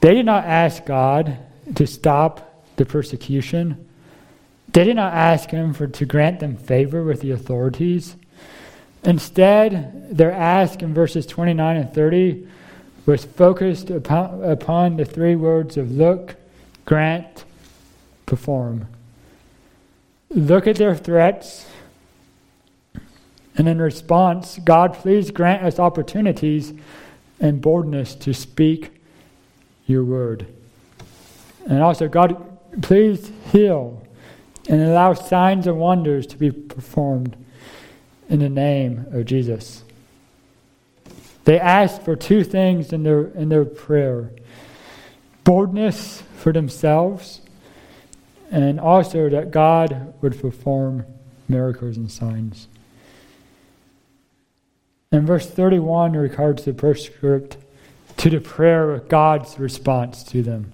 They 0.02 0.14
did 0.14 0.26
not 0.26 0.46
ask 0.46 0.86
God 0.86 1.38
to 1.76 1.88
stop 1.88 2.64
the 2.76 2.86
persecution. 2.86 3.88
They 4.74 4.84
did 4.84 4.96
not 4.96 5.14
ask 5.14 5.50
him 5.50 5.74
for, 5.74 5.88
to 5.88 6.06
grant 6.06 6.40
them 6.40 6.56
favor 6.56 7.04
with 7.04 7.22
the 7.22 7.32
authorities. 7.32 8.16
Instead, 9.08 10.18
their 10.18 10.34
ask 10.34 10.82
in 10.82 10.94
verses 10.94 11.26
29 11.26 11.78
and 11.78 11.94
30 11.94 12.46
was 13.06 13.24
focused 13.24 13.90
upon, 13.90 14.44
upon 14.44 14.98
the 14.98 15.06
three 15.06 15.34
words 15.34 15.78
of 15.78 15.90
look, 15.90 16.36
grant, 16.84 17.46
perform. 18.26 18.86
Look 20.30 20.68
at 20.68 20.76
their 20.76 20.94
threats, 20.94 21.66
and 23.56 23.70
in 23.70 23.82
response, 23.82 24.60
God, 24.60 24.94
please 24.94 25.32
grant 25.32 25.64
us 25.64 25.80
opportunities 25.80 26.74
and 27.40 27.62
boldness 27.62 28.14
to 28.16 28.34
speak 28.34 28.92
your 29.86 30.04
word. 30.04 30.48
And 31.66 31.82
also, 31.82 32.10
God, 32.10 32.58
please 32.82 33.32
heal 33.54 34.06
and 34.68 34.82
allow 34.82 35.14
signs 35.14 35.66
and 35.66 35.80
wonders 35.80 36.28
to 36.28 36.38
be 36.38 36.52
performed 36.52 37.38
in 38.30 38.40
the 38.40 38.50
name 38.50 39.06
of 39.12 39.26
Jesus. 39.26 39.84
They 41.46 41.60
asked 41.60 42.04
for 42.04 42.16
two 42.16 42.44
things 42.44 42.92
in 42.92 43.04
their, 43.04 43.28
in 43.28 43.50
their 43.50 43.66
prayer 43.66 44.32
boldness 45.44 46.22
for 46.36 46.52
themselves, 46.52 47.40
and 48.52 48.82
also 48.82 49.30
that 49.30 49.50
God 49.50 50.14
would 50.22 50.38
perform 50.42 51.06
miracles 51.48 51.96
and 51.96 52.12
signs. 52.12 52.68
And 55.10 55.26
verse 55.26 55.50
31 55.50 56.14
records 56.18 56.66
the 56.66 56.74
postscript 56.74 57.56
to 58.18 58.30
the 58.30 58.42
prayer 58.42 58.92
of 58.92 59.08
God's 59.08 59.58
response 59.58 60.22
to 60.24 60.42
them. 60.42 60.74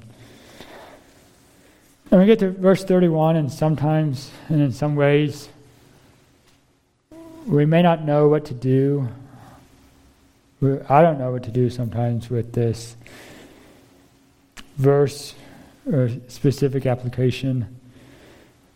And 2.10 2.20
we 2.20 2.26
get 2.26 2.40
to 2.40 2.50
verse 2.50 2.84
31, 2.84 3.36
and 3.36 3.52
sometimes, 3.52 4.32
and 4.50 4.60
in 4.60 4.72
some 4.72 4.96
ways, 4.96 5.50
we 7.46 7.66
may 7.66 7.82
not 7.82 8.04
know 8.04 8.28
what 8.28 8.46
to 8.46 8.54
do. 8.54 9.08
I 10.62 11.02
don't 11.02 11.20
know 11.20 11.32
what 11.32 11.44
to 11.44 11.52
do 11.52 11.70
sometimes 11.70 12.30
with 12.30 12.54
this 12.54 12.96
verse 14.78 15.36
or 15.92 16.10
specific 16.30 16.86
application 16.86 17.80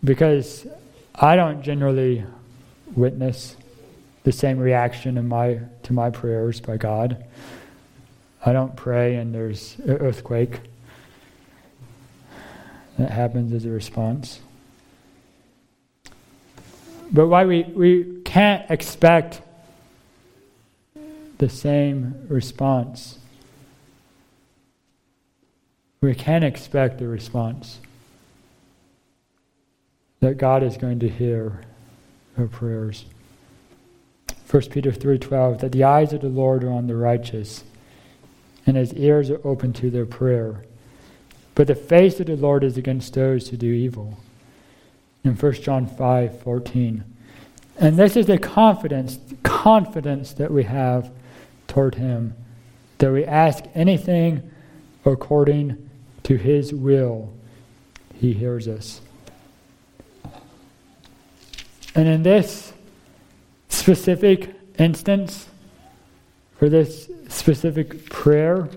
because 0.03 0.67
I 1.15 1.35
don't 1.35 1.61
generally 1.63 2.25
witness 2.95 3.55
the 4.23 4.31
same 4.33 4.57
reaction 4.57 5.17
in 5.17 5.27
my, 5.29 5.61
to 5.83 5.93
my 5.93 6.09
prayers 6.09 6.59
by 6.59 6.75
God. 6.75 7.23
I 8.45 8.51
don't 8.51 8.75
pray 8.75 9.15
and 9.15 9.33
there's 9.33 9.77
an 9.79 9.91
earthquake 9.91 10.59
that 12.97 13.11
happens 13.11 13.53
as 13.53 13.65
a 13.65 13.69
response. 13.69 14.41
But 17.11 17.27
why 17.27 17.45
we, 17.45 17.63
we 17.63 18.16
can't 18.27 18.69
expect 18.69 19.41
the 21.37 21.47
same 21.47 22.25
response. 22.27 23.19
We 26.01 26.13
can 26.13 26.43
expect 26.43 26.99
the 26.99 27.07
response 27.07 27.79
that 30.19 30.37
God 30.37 30.61
is 30.61 30.75
going 30.75 30.99
to 30.99 31.07
hear 31.07 31.61
our 32.37 32.47
prayers. 32.47 33.05
1 34.49 34.71
Peter 34.71 34.91
3:12 34.91 35.59
that 35.59 35.71
the 35.71 35.85
eyes 35.85 36.11
of 36.11 36.19
the 36.19 36.27
Lord 36.27 36.65
are 36.65 36.71
on 36.71 36.87
the 36.87 36.97
righteous 36.97 37.63
and 38.65 38.75
his 38.75 38.93
ears 38.93 39.29
are 39.29 39.39
open 39.47 39.71
to 39.73 39.89
their 39.89 40.05
prayer. 40.05 40.63
But 41.55 41.67
the 41.67 41.75
face 41.75 42.19
of 42.19 42.25
the 42.25 42.35
Lord 42.35 42.65
is 42.65 42.77
against 42.77 43.13
those 43.13 43.47
who 43.47 43.57
do 43.57 43.71
evil. 43.71 44.17
In 45.23 45.35
1 45.35 45.53
John 45.53 45.87
5 45.87 46.41
14, 46.41 47.05
And 47.79 47.97
this 47.97 48.15
is 48.15 48.25
the 48.25 48.37
confidence, 48.37 49.19
confidence 49.43 50.33
that 50.33 50.51
we 50.51 50.63
have 50.63 51.11
toward 51.67 51.95
Him, 51.95 52.33
that 52.97 53.11
we 53.11 53.23
ask 53.23 53.63
anything 53.75 54.49
according 55.05 55.89
to 56.23 56.37
His 56.37 56.73
will, 56.73 57.31
He 58.15 58.33
hears 58.33 58.67
us. 58.67 59.01
And 61.93 62.07
in 62.07 62.23
this 62.23 62.73
specific 63.69 64.55
instance, 64.77 65.47
for 66.57 66.69
this 66.69 67.09
specific 67.29 68.09
prayer, 68.09 68.69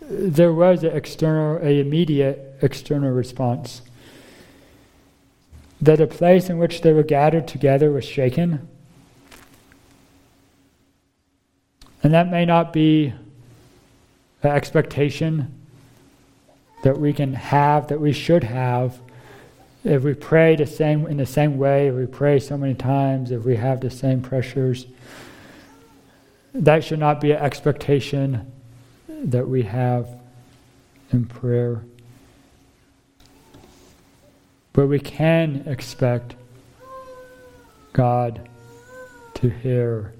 there 0.00 0.52
was 0.52 0.82
an 0.82 0.96
external, 0.96 1.58
a 1.58 1.80
immediate 1.80 2.56
external 2.60 3.10
response. 3.10 3.82
That 5.82 5.98
the 5.98 6.06
place 6.06 6.48
in 6.48 6.58
which 6.58 6.80
they 6.80 6.92
were 6.92 7.02
gathered 7.02 7.46
together 7.46 7.90
was 7.90 8.04
shaken. 8.04 8.68
And 12.02 12.14
that 12.14 12.30
may 12.30 12.44
not 12.44 12.72
be 12.72 13.12
an 14.42 14.50
expectation 14.50 15.52
that 16.82 16.98
we 16.98 17.12
can 17.12 17.34
have, 17.34 17.88
that 17.88 18.00
we 18.00 18.12
should 18.12 18.44
have, 18.44 18.98
if 19.84 20.04
we 20.04 20.14
pray 20.14 20.54
the 20.56 20.66
same 20.66 21.06
in 21.06 21.16
the 21.16 21.26
same 21.26 21.58
way, 21.58 21.88
if 21.88 21.94
we 21.94 22.06
pray 22.06 22.38
so 22.38 22.56
many 22.56 22.74
times, 22.74 23.30
if 23.30 23.44
we 23.44 23.56
have 23.56 23.80
the 23.80 23.90
same 23.90 24.22
pressures. 24.22 24.86
That 26.54 26.84
should 26.84 26.98
not 27.00 27.20
be 27.20 27.32
an 27.32 27.38
expectation 27.38 28.52
that 29.08 29.48
we 29.48 29.62
have 29.62 30.08
in 31.12 31.26
prayer. 31.26 31.82
But 34.72 34.86
we 34.86 34.98
can 34.98 35.64
expect 35.66 36.34
God 37.92 38.48
to 39.34 39.50
hear 39.50 40.12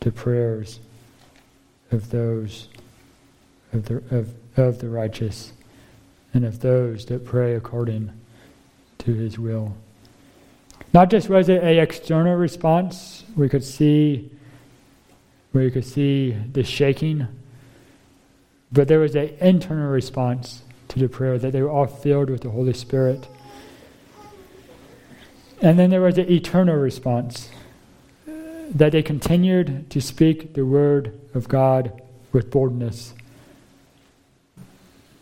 the 0.00 0.12
prayers 0.12 0.80
of 1.90 2.10
those 2.10 2.68
of 3.72 3.86
the, 3.86 3.96
of, 4.10 4.34
of 4.56 4.78
the 4.80 4.88
righteous 4.88 5.52
and 6.34 6.44
of 6.44 6.60
those 6.60 7.06
that 7.06 7.24
pray 7.24 7.54
according 7.54 8.12
to 8.98 9.14
his 9.14 9.38
will. 9.38 9.76
Not 10.92 11.10
just 11.10 11.28
was 11.28 11.48
it 11.48 11.62
a 11.62 11.80
external 11.80 12.34
response, 12.34 13.24
we 13.36 13.48
could 13.48 13.64
see 13.64 14.30
where 15.52 15.64
you 15.64 15.70
could 15.70 15.84
see 15.84 16.32
the 16.52 16.62
shaking, 16.62 17.26
but 18.72 18.88
there 18.88 18.98
was 18.98 19.14
an 19.14 19.30
internal 19.40 19.88
response 19.88 20.62
to 20.88 20.98
the 20.98 21.08
prayer 21.08 21.38
that 21.38 21.52
they 21.52 21.62
were 21.62 21.70
all 21.70 21.86
filled 21.86 22.30
with 22.30 22.42
the 22.42 22.50
Holy 22.50 22.72
Spirit. 22.72 23.26
And 25.62 25.78
then 25.78 25.90
there 25.90 26.00
was 26.00 26.16
an 26.16 26.30
eternal 26.30 26.76
response 26.76 27.50
that 28.26 28.92
they 28.92 29.02
continued 29.02 29.90
to 29.90 30.00
speak 30.00 30.54
the 30.54 30.64
word 30.64 31.18
of 31.34 31.48
God 31.48 32.00
with 32.32 32.50
boldness, 32.50 33.14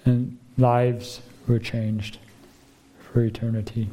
and 0.05 0.39
lives 0.57 1.23
were 1.47 1.59
changed 1.59 2.19
for 3.01 3.23
eternity. 3.23 3.89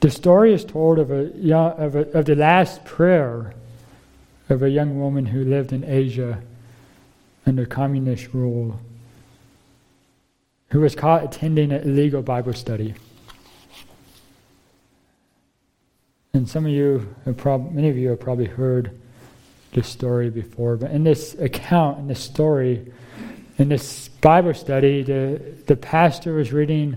The 0.00 0.10
story 0.10 0.54
is 0.54 0.64
told 0.64 0.98
of, 0.98 1.10
a, 1.10 1.30
of, 1.52 1.94
a, 1.94 2.18
of 2.18 2.24
the 2.24 2.34
last 2.34 2.84
prayer 2.84 3.54
of 4.48 4.62
a 4.62 4.70
young 4.70 4.98
woman 4.98 5.26
who 5.26 5.44
lived 5.44 5.72
in 5.72 5.84
Asia 5.84 6.42
under 7.46 7.66
communist 7.66 8.32
rule, 8.32 8.80
who 10.70 10.80
was 10.80 10.94
caught 10.94 11.24
attending 11.24 11.72
an 11.72 11.82
illegal 11.82 12.22
Bible 12.22 12.52
study. 12.52 12.94
And 16.32 16.48
some 16.48 16.64
of 16.64 16.72
you 16.72 17.14
prob- 17.36 17.72
many 17.72 17.88
of 17.88 17.98
you 17.98 18.10
have 18.10 18.20
probably 18.20 18.46
heard 18.46 18.98
this 19.72 19.88
story 19.88 20.30
before, 20.30 20.76
but 20.76 20.90
in 20.90 21.04
this 21.04 21.34
account, 21.34 21.98
in 21.98 22.08
this 22.08 22.20
story, 22.20 22.92
in 23.58 23.68
this 23.68 24.08
Bible 24.08 24.54
study, 24.54 25.02
the, 25.02 25.40
the 25.66 25.76
pastor 25.76 26.34
was 26.34 26.52
reading 26.52 26.96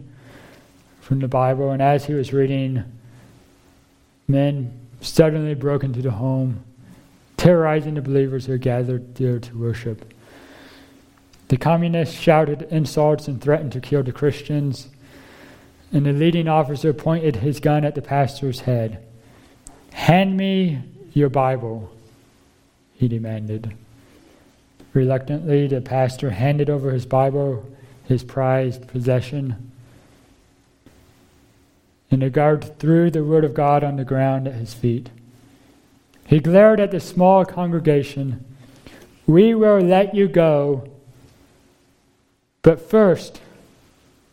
from 1.02 1.20
the 1.20 1.28
Bible, 1.28 1.72
and 1.72 1.82
as 1.82 2.06
he 2.06 2.14
was 2.14 2.32
reading, 2.32 2.84
men 4.28 4.80
suddenly 5.02 5.54
broke 5.56 5.84
into 5.84 6.02
the 6.02 6.12
home, 6.12 6.64
terrorizing 7.38 7.96
the 7.96 8.02
believers 8.02 8.46
who 8.46 8.58
gathered 8.58 9.16
there 9.16 9.40
to 9.40 9.58
worship. 9.58 10.12
The 11.50 11.58
communists 11.58 12.20
shouted 12.20 12.64
insults 12.72 13.28
and 13.28 13.41
threatened 13.41 13.74
to 13.74 13.82
kill 13.82 14.04
the 14.04 14.12
Christians, 14.12 14.88
and 15.91 16.06
the 16.06 16.14
leading 16.14 16.48
officer 16.48 16.94
pointed 16.94 17.38
his 17.38 17.60
gun 17.60 17.86
at 17.86 17.96
the 17.96 18.02
pastor's 18.02 18.62
head. 18.62 19.04
Hand 19.91 20.36
me 20.36 20.82
your 21.14 21.30
Bible, 21.30 21.91
he 22.96 23.08
demanded. 23.08 23.76
Reluctantly, 24.94 25.68
the 25.68 25.82
pastor 25.82 26.32
handed 26.32 26.70
over 26.70 26.91
his 26.91 27.06
Bible, 27.06 27.66
his 28.06 28.24
prized 28.24 28.88
possession. 28.88 29.72
And 32.10 32.22
the 32.22 32.30
guard 32.30 32.80
threw 32.80 33.10
the 33.10 33.24
Word 33.24 33.44
of 33.44 33.54
God 33.54 33.84
on 33.84 33.96
the 33.96 34.04
ground 34.04 34.48
at 34.48 34.54
his 34.54 34.74
feet. 34.74 35.10
He 36.26 36.39
glared 36.39 36.80
at 36.80 36.91
the 36.91 37.00
small 37.00 37.44
congregation. 37.44 38.46
We 39.26 39.56
will 39.56 39.80
let 39.80 40.14
you 40.14 40.28
go, 40.28 40.88
but 42.64 42.89
first, 42.89 43.39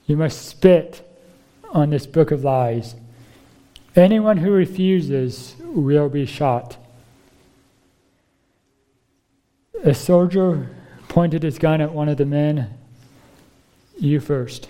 you 0.07 0.17
must 0.17 0.47
spit 0.47 1.07
on 1.71 1.91
this 1.91 2.07
book 2.07 2.31
of 2.31 2.43
lies. 2.43 2.95
Anyone 3.95 4.39
who 4.39 4.51
refuses 4.51 5.55
will 5.61 6.09
be 6.09 6.27
shot. 6.27 6.77
A 9.85 9.95
soldier 9.95 10.71
pointed 11.09 11.43
his 11.43 11.59
gun 11.59 11.81
at 11.81 11.93
one 11.93 12.09
of 12.09 12.17
the 12.17 12.27
men. 12.27 12.71
You 13.99 14.21
first. 14.21 14.69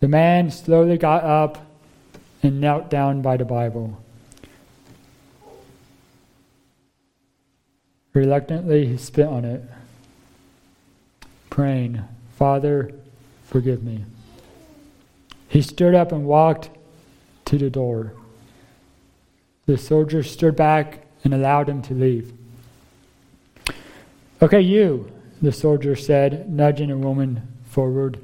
The 0.00 0.08
man 0.08 0.50
slowly 0.50 0.98
got 0.98 1.24
up 1.24 1.66
and 2.42 2.60
knelt 2.60 2.90
down 2.90 3.22
by 3.22 3.36
the 3.36 3.44
Bible. 3.44 4.00
Reluctantly, 8.12 8.86
he 8.86 8.96
spit 8.96 9.26
on 9.26 9.44
it, 9.44 9.62
praying, 11.50 12.04
Father, 12.36 12.92
forgive 13.44 13.82
me. 13.82 14.04
He 15.48 15.62
stood 15.62 15.94
up 15.94 16.12
and 16.12 16.24
walked 16.24 16.70
to 17.46 17.58
the 17.58 17.70
door. 17.70 18.12
The 19.66 19.78
soldier 19.78 20.22
stood 20.22 20.56
back 20.56 21.06
and 21.22 21.32
allowed 21.32 21.68
him 21.68 21.80
to 21.82 21.94
leave. 21.94 22.32
Okay, 24.42 24.60
you, 24.60 25.10
the 25.40 25.52
soldier 25.52 25.96
said, 25.96 26.50
nudging 26.50 26.90
a 26.90 26.96
woman 26.96 27.46
forward. 27.64 28.18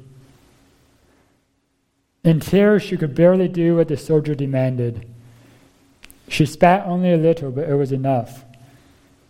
In 2.23 2.39
tears, 2.39 2.83
she 2.83 2.97
could 2.97 3.15
barely 3.15 3.47
do 3.47 3.77
what 3.77 3.87
the 3.87 3.97
soldier 3.97 4.35
demanded. 4.35 5.07
She 6.27 6.45
spat 6.45 6.85
only 6.85 7.11
a 7.13 7.17
little, 7.17 7.51
but 7.51 7.67
it 7.67 7.75
was 7.75 7.91
enough. 7.91 8.45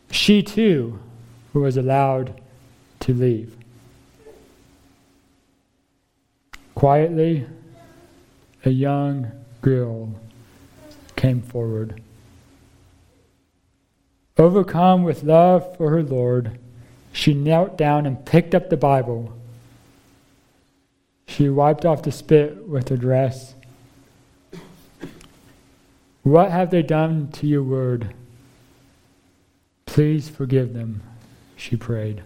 She, 0.10 0.44
too, 0.44 1.00
was 1.54 1.78
allowed 1.78 2.42
to 3.02 3.14
leave. 3.14 3.56
Quietly, 6.82 7.46
a 8.66 8.72
young 8.72 9.32
girl 9.62 10.16
came 11.16 11.40
forward. 11.40 12.02
Overcome 14.36 15.04
with 15.04 15.22
love 15.22 15.78
for 15.78 15.92
her 15.92 16.02
Lord, 16.02 16.58
she 17.14 17.36
knelt 17.36 17.78
down 17.78 18.08
and 18.08 18.26
picked 18.26 18.56
up 18.56 18.72
the 18.72 18.78
Bible. 18.78 19.32
She 21.28 21.50
wiped 21.50 21.86
off 21.86 22.02
the 22.02 22.12
spit 22.12 22.68
with 22.68 22.90
her 22.90 22.98
dress. 22.98 23.54
What 26.24 26.50
have 26.50 26.72
they 26.72 26.82
done 26.82 27.32
to 27.34 27.46
your 27.46 27.62
word? 27.62 28.16
Please 29.86 30.30
forgive 30.30 30.74
them, 30.74 31.04
she 31.56 31.76
prayed. 31.76 32.24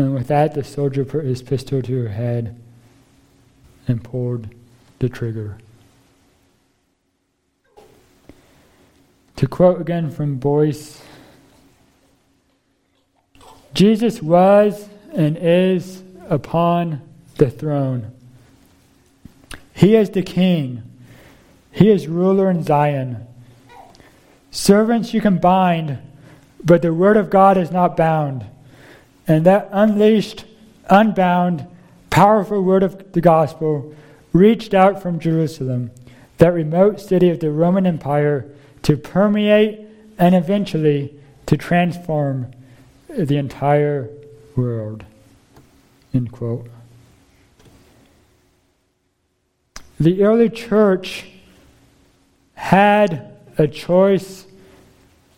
And 0.00 0.14
with 0.14 0.28
that, 0.28 0.54
the 0.54 0.64
soldier 0.64 1.04
put 1.04 1.26
his 1.26 1.42
pistol 1.42 1.82
to 1.82 2.02
her 2.04 2.08
head 2.08 2.58
and 3.86 4.02
pulled 4.02 4.48
the 4.98 5.10
trigger. 5.10 5.58
To 9.36 9.46
quote 9.46 9.78
again 9.78 10.10
from 10.10 10.36
Boice 10.36 11.02
Jesus 13.74 14.22
was 14.22 14.88
and 15.12 15.36
is 15.36 16.02
upon 16.30 17.02
the 17.36 17.50
throne. 17.50 18.10
He 19.74 19.96
is 19.96 20.08
the 20.10 20.22
king. 20.22 20.82
He 21.72 21.90
is 21.90 22.08
ruler 22.08 22.50
in 22.50 22.62
Zion. 22.62 23.26
Servants 24.50 25.12
you 25.12 25.20
can 25.20 25.36
bind, 25.36 25.98
but 26.64 26.80
the 26.80 26.94
word 26.94 27.18
of 27.18 27.28
God 27.28 27.58
is 27.58 27.70
not 27.70 27.98
bound. 27.98 28.46
And 29.30 29.46
that 29.46 29.68
unleashed, 29.70 30.44
unbound, 30.86 31.64
powerful 32.10 32.64
word 32.64 32.82
of 32.82 33.12
the 33.12 33.20
gospel 33.20 33.94
reached 34.32 34.74
out 34.74 35.00
from 35.00 35.20
Jerusalem, 35.20 35.92
that 36.38 36.52
remote 36.52 37.00
city 37.00 37.30
of 37.30 37.38
the 37.38 37.52
Roman 37.52 37.86
Empire, 37.86 38.50
to 38.82 38.96
permeate 38.96 39.86
and 40.18 40.34
eventually 40.34 41.14
to 41.46 41.56
transform 41.56 42.50
the 43.08 43.36
entire 43.36 44.10
world. 44.56 45.04
End 46.12 46.32
quote. 46.32 46.66
The 50.00 50.24
early 50.24 50.48
church 50.48 51.28
had 52.54 53.36
a 53.56 53.68
choice 53.68 54.44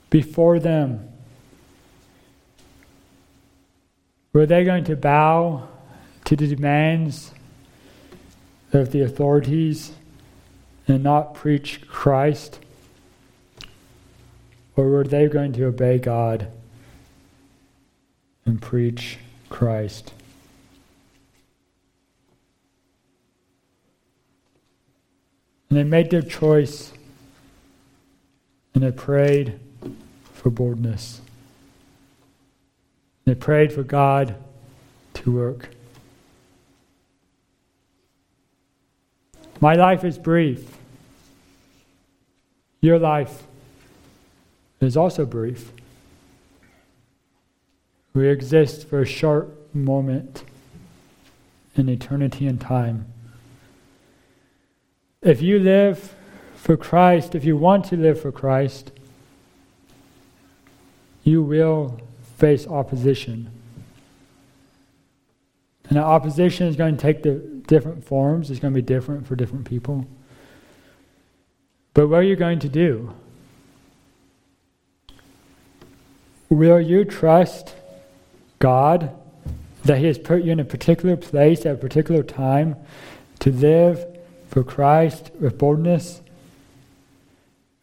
before 0.09 0.59
them. 0.61 1.11
Were 4.33 4.47
they 4.47 4.64
going 4.64 4.85
to 4.85 4.97
bow 4.97 5.68
to 6.24 6.37
the 6.37 6.47
demands 6.47 7.33
of 8.72 8.91
the 8.91 9.03
authorities 9.03 9.93
and 10.89 11.03
not 11.03 11.35
preach 11.35 11.87
Christ? 11.87 12.59
Or 14.74 14.89
were 14.89 15.05
they 15.05 15.26
going 15.28 15.53
to 15.55 15.66
obey 15.66 15.99
God 15.99 16.49
and 18.47 18.61
preach 18.61 19.18
Christ? 19.51 20.14
And 25.68 25.78
they 25.78 25.85
made 25.85 26.11
their 26.11 26.22
choice 26.22 26.93
and 28.74 28.83
they 28.83 28.93
prayed 28.93 29.61
for 30.33 30.49
boldness. 30.49 31.20
They 33.25 33.35
prayed 33.35 33.73
for 33.73 33.83
God 33.83 34.35
to 35.14 35.33
work. 35.33 35.68
My 39.61 39.75
life 39.75 40.03
is 40.03 40.18
brief. 40.18 40.77
Your 42.81 42.99
life 42.99 43.45
is 44.81 44.97
also 44.97 45.25
brief. 45.25 45.70
We 48.12 48.29
exist 48.29 48.89
for 48.89 49.01
a 49.01 49.07
short 49.07 49.49
moment 49.75 50.45
in 51.77 51.89
eternity 51.89 52.47
and 52.47 52.61
time. 52.61 53.07
If 55.23 55.41
you 55.41 55.61
live 55.61 56.14
for 56.57 56.77
Christ, 56.77 57.35
if 57.37 57.45
you 57.45 57.57
want 57.57 57.85
to 57.87 57.97
live 57.97 58.20
for 58.20 58.33
Christ, 58.33 58.91
you 61.23 61.43
will 61.43 62.01
face 62.43 62.66
opposition. 62.66 63.49
And 65.88 65.97
opposition 65.97 66.66
is 66.66 66.74
going 66.74 66.97
to 66.97 67.01
take 67.01 67.22
the 67.22 67.34
different 67.68 68.05
forms, 68.05 68.51
it's 68.51 68.59
going 68.59 68.74
to 68.74 68.82
be 68.82 68.84
different 68.84 69.28
for 69.28 69.36
different 69.36 69.64
people. 69.64 70.09
But 71.95 72.09
what 72.09 72.18
are 72.18 72.24
you 72.24 72.34
going 72.34 72.59
to 72.59 72.68
do? 72.68 73.14
Will 76.49 76.80
you 76.80 77.05
trust 77.05 77.76
God 78.59 79.16
that 79.84 79.99
He 79.99 80.07
has 80.07 80.18
put 80.18 80.43
you 80.43 80.51
in 80.51 80.59
a 80.59 80.64
particular 80.64 81.16
place 81.16 81.64
at 81.64 81.74
a 81.76 81.78
particular 81.78 82.24
time 82.24 82.74
to 83.38 83.53
live 83.53 84.05
for 84.49 84.64
Christ 84.64 85.30
with 85.38 85.59
boldness? 85.59 86.22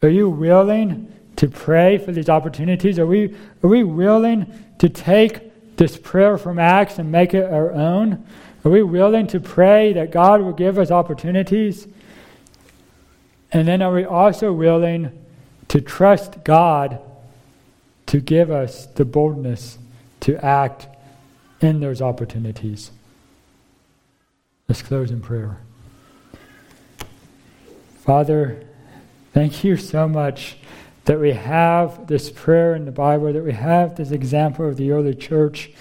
Are 0.02 0.10
you 0.10 0.28
willing 0.28 1.10
to 1.40 1.48
pray 1.48 1.96
for 1.96 2.12
these 2.12 2.28
opportunities? 2.28 2.98
Are 2.98 3.06
we, 3.06 3.34
are 3.62 3.68
we 3.68 3.82
willing 3.82 4.52
to 4.76 4.90
take 4.90 5.76
this 5.78 5.96
prayer 5.96 6.36
from 6.36 6.58
Acts 6.58 6.98
and 6.98 7.10
make 7.10 7.32
it 7.32 7.50
our 7.50 7.72
own? 7.72 8.26
Are 8.62 8.70
we 8.70 8.82
willing 8.82 9.26
to 9.28 9.40
pray 9.40 9.94
that 9.94 10.10
God 10.10 10.42
will 10.42 10.52
give 10.52 10.78
us 10.78 10.90
opportunities? 10.90 11.88
And 13.50 13.66
then 13.66 13.80
are 13.80 13.90
we 13.90 14.04
also 14.04 14.52
willing 14.52 15.18
to 15.68 15.80
trust 15.80 16.44
God 16.44 17.00
to 18.04 18.20
give 18.20 18.50
us 18.50 18.84
the 18.84 19.06
boldness 19.06 19.78
to 20.20 20.36
act 20.44 20.88
in 21.62 21.80
those 21.80 22.02
opportunities? 22.02 22.90
Let's 24.68 24.82
close 24.82 25.10
in 25.10 25.22
prayer. 25.22 25.56
Father, 28.00 28.62
thank 29.32 29.64
you 29.64 29.78
so 29.78 30.06
much 30.06 30.58
that 31.10 31.18
we 31.18 31.32
have 31.32 32.06
this 32.06 32.30
prayer 32.30 32.76
in 32.76 32.84
the 32.84 32.92
Bible, 32.92 33.32
that 33.32 33.42
we 33.42 33.52
have 33.52 33.96
this 33.96 34.12
example 34.12 34.68
of 34.68 34.76
the 34.76 34.92
early 34.92 35.12
church, 35.12 35.72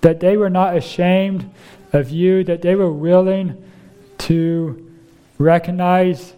that 0.00 0.18
they 0.20 0.34
were 0.34 0.48
not 0.48 0.74
ashamed 0.74 1.52
of 1.92 2.08
you, 2.08 2.42
that 2.42 2.62
they 2.62 2.74
were 2.74 2.90
willing 2.90 3.62
to 4.16 4.90
recognize 5.36 6.32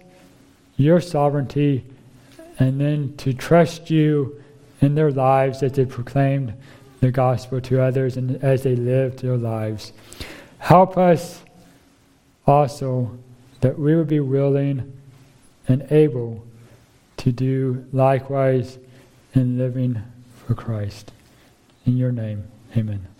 your 0.77 1.01
sovereignty 1.01 1.85
and 2.59 2.81
then 2.81 3.17
to 3.19 3.33
trust 3.33 3.89
you 3.89 4.43
in 4.81 4.97
their 4.97 5.13
lives 5.13 5.63
as 5.63 5.71
they 5.75 5.85
proclaimed 5.85 6.55
the 6.99 7.13
gospel 7.13 7.61
to 7.61 7.81
others 7.81 8.17
and 8.17 8.43
as 8.43 8.65
they 8.65 8.75
lived 8.75 9.21
their 9.21 9.37
lives. 9.37 9.93
Help 10.59 10.99
us 10.99 11.45
also 12.49 13.17
that 13.61 13.79
we 13.79 13.95
would 13.95 14.09
be 14.09 14.19
willing 14.19 14.93
and 15.69 15.87
able 15.93 16.45
to 17.25 17.33
do 17.33 17.87
likewise 17.91 18.79
in 19.33 19.57
living 19.57 20.03
for 20.45 20.55
Christ. 20.55 21.11
In 21.87 21.97
your 21.97 22.13
name, 22.13 22.45
amen. 22.77 23.14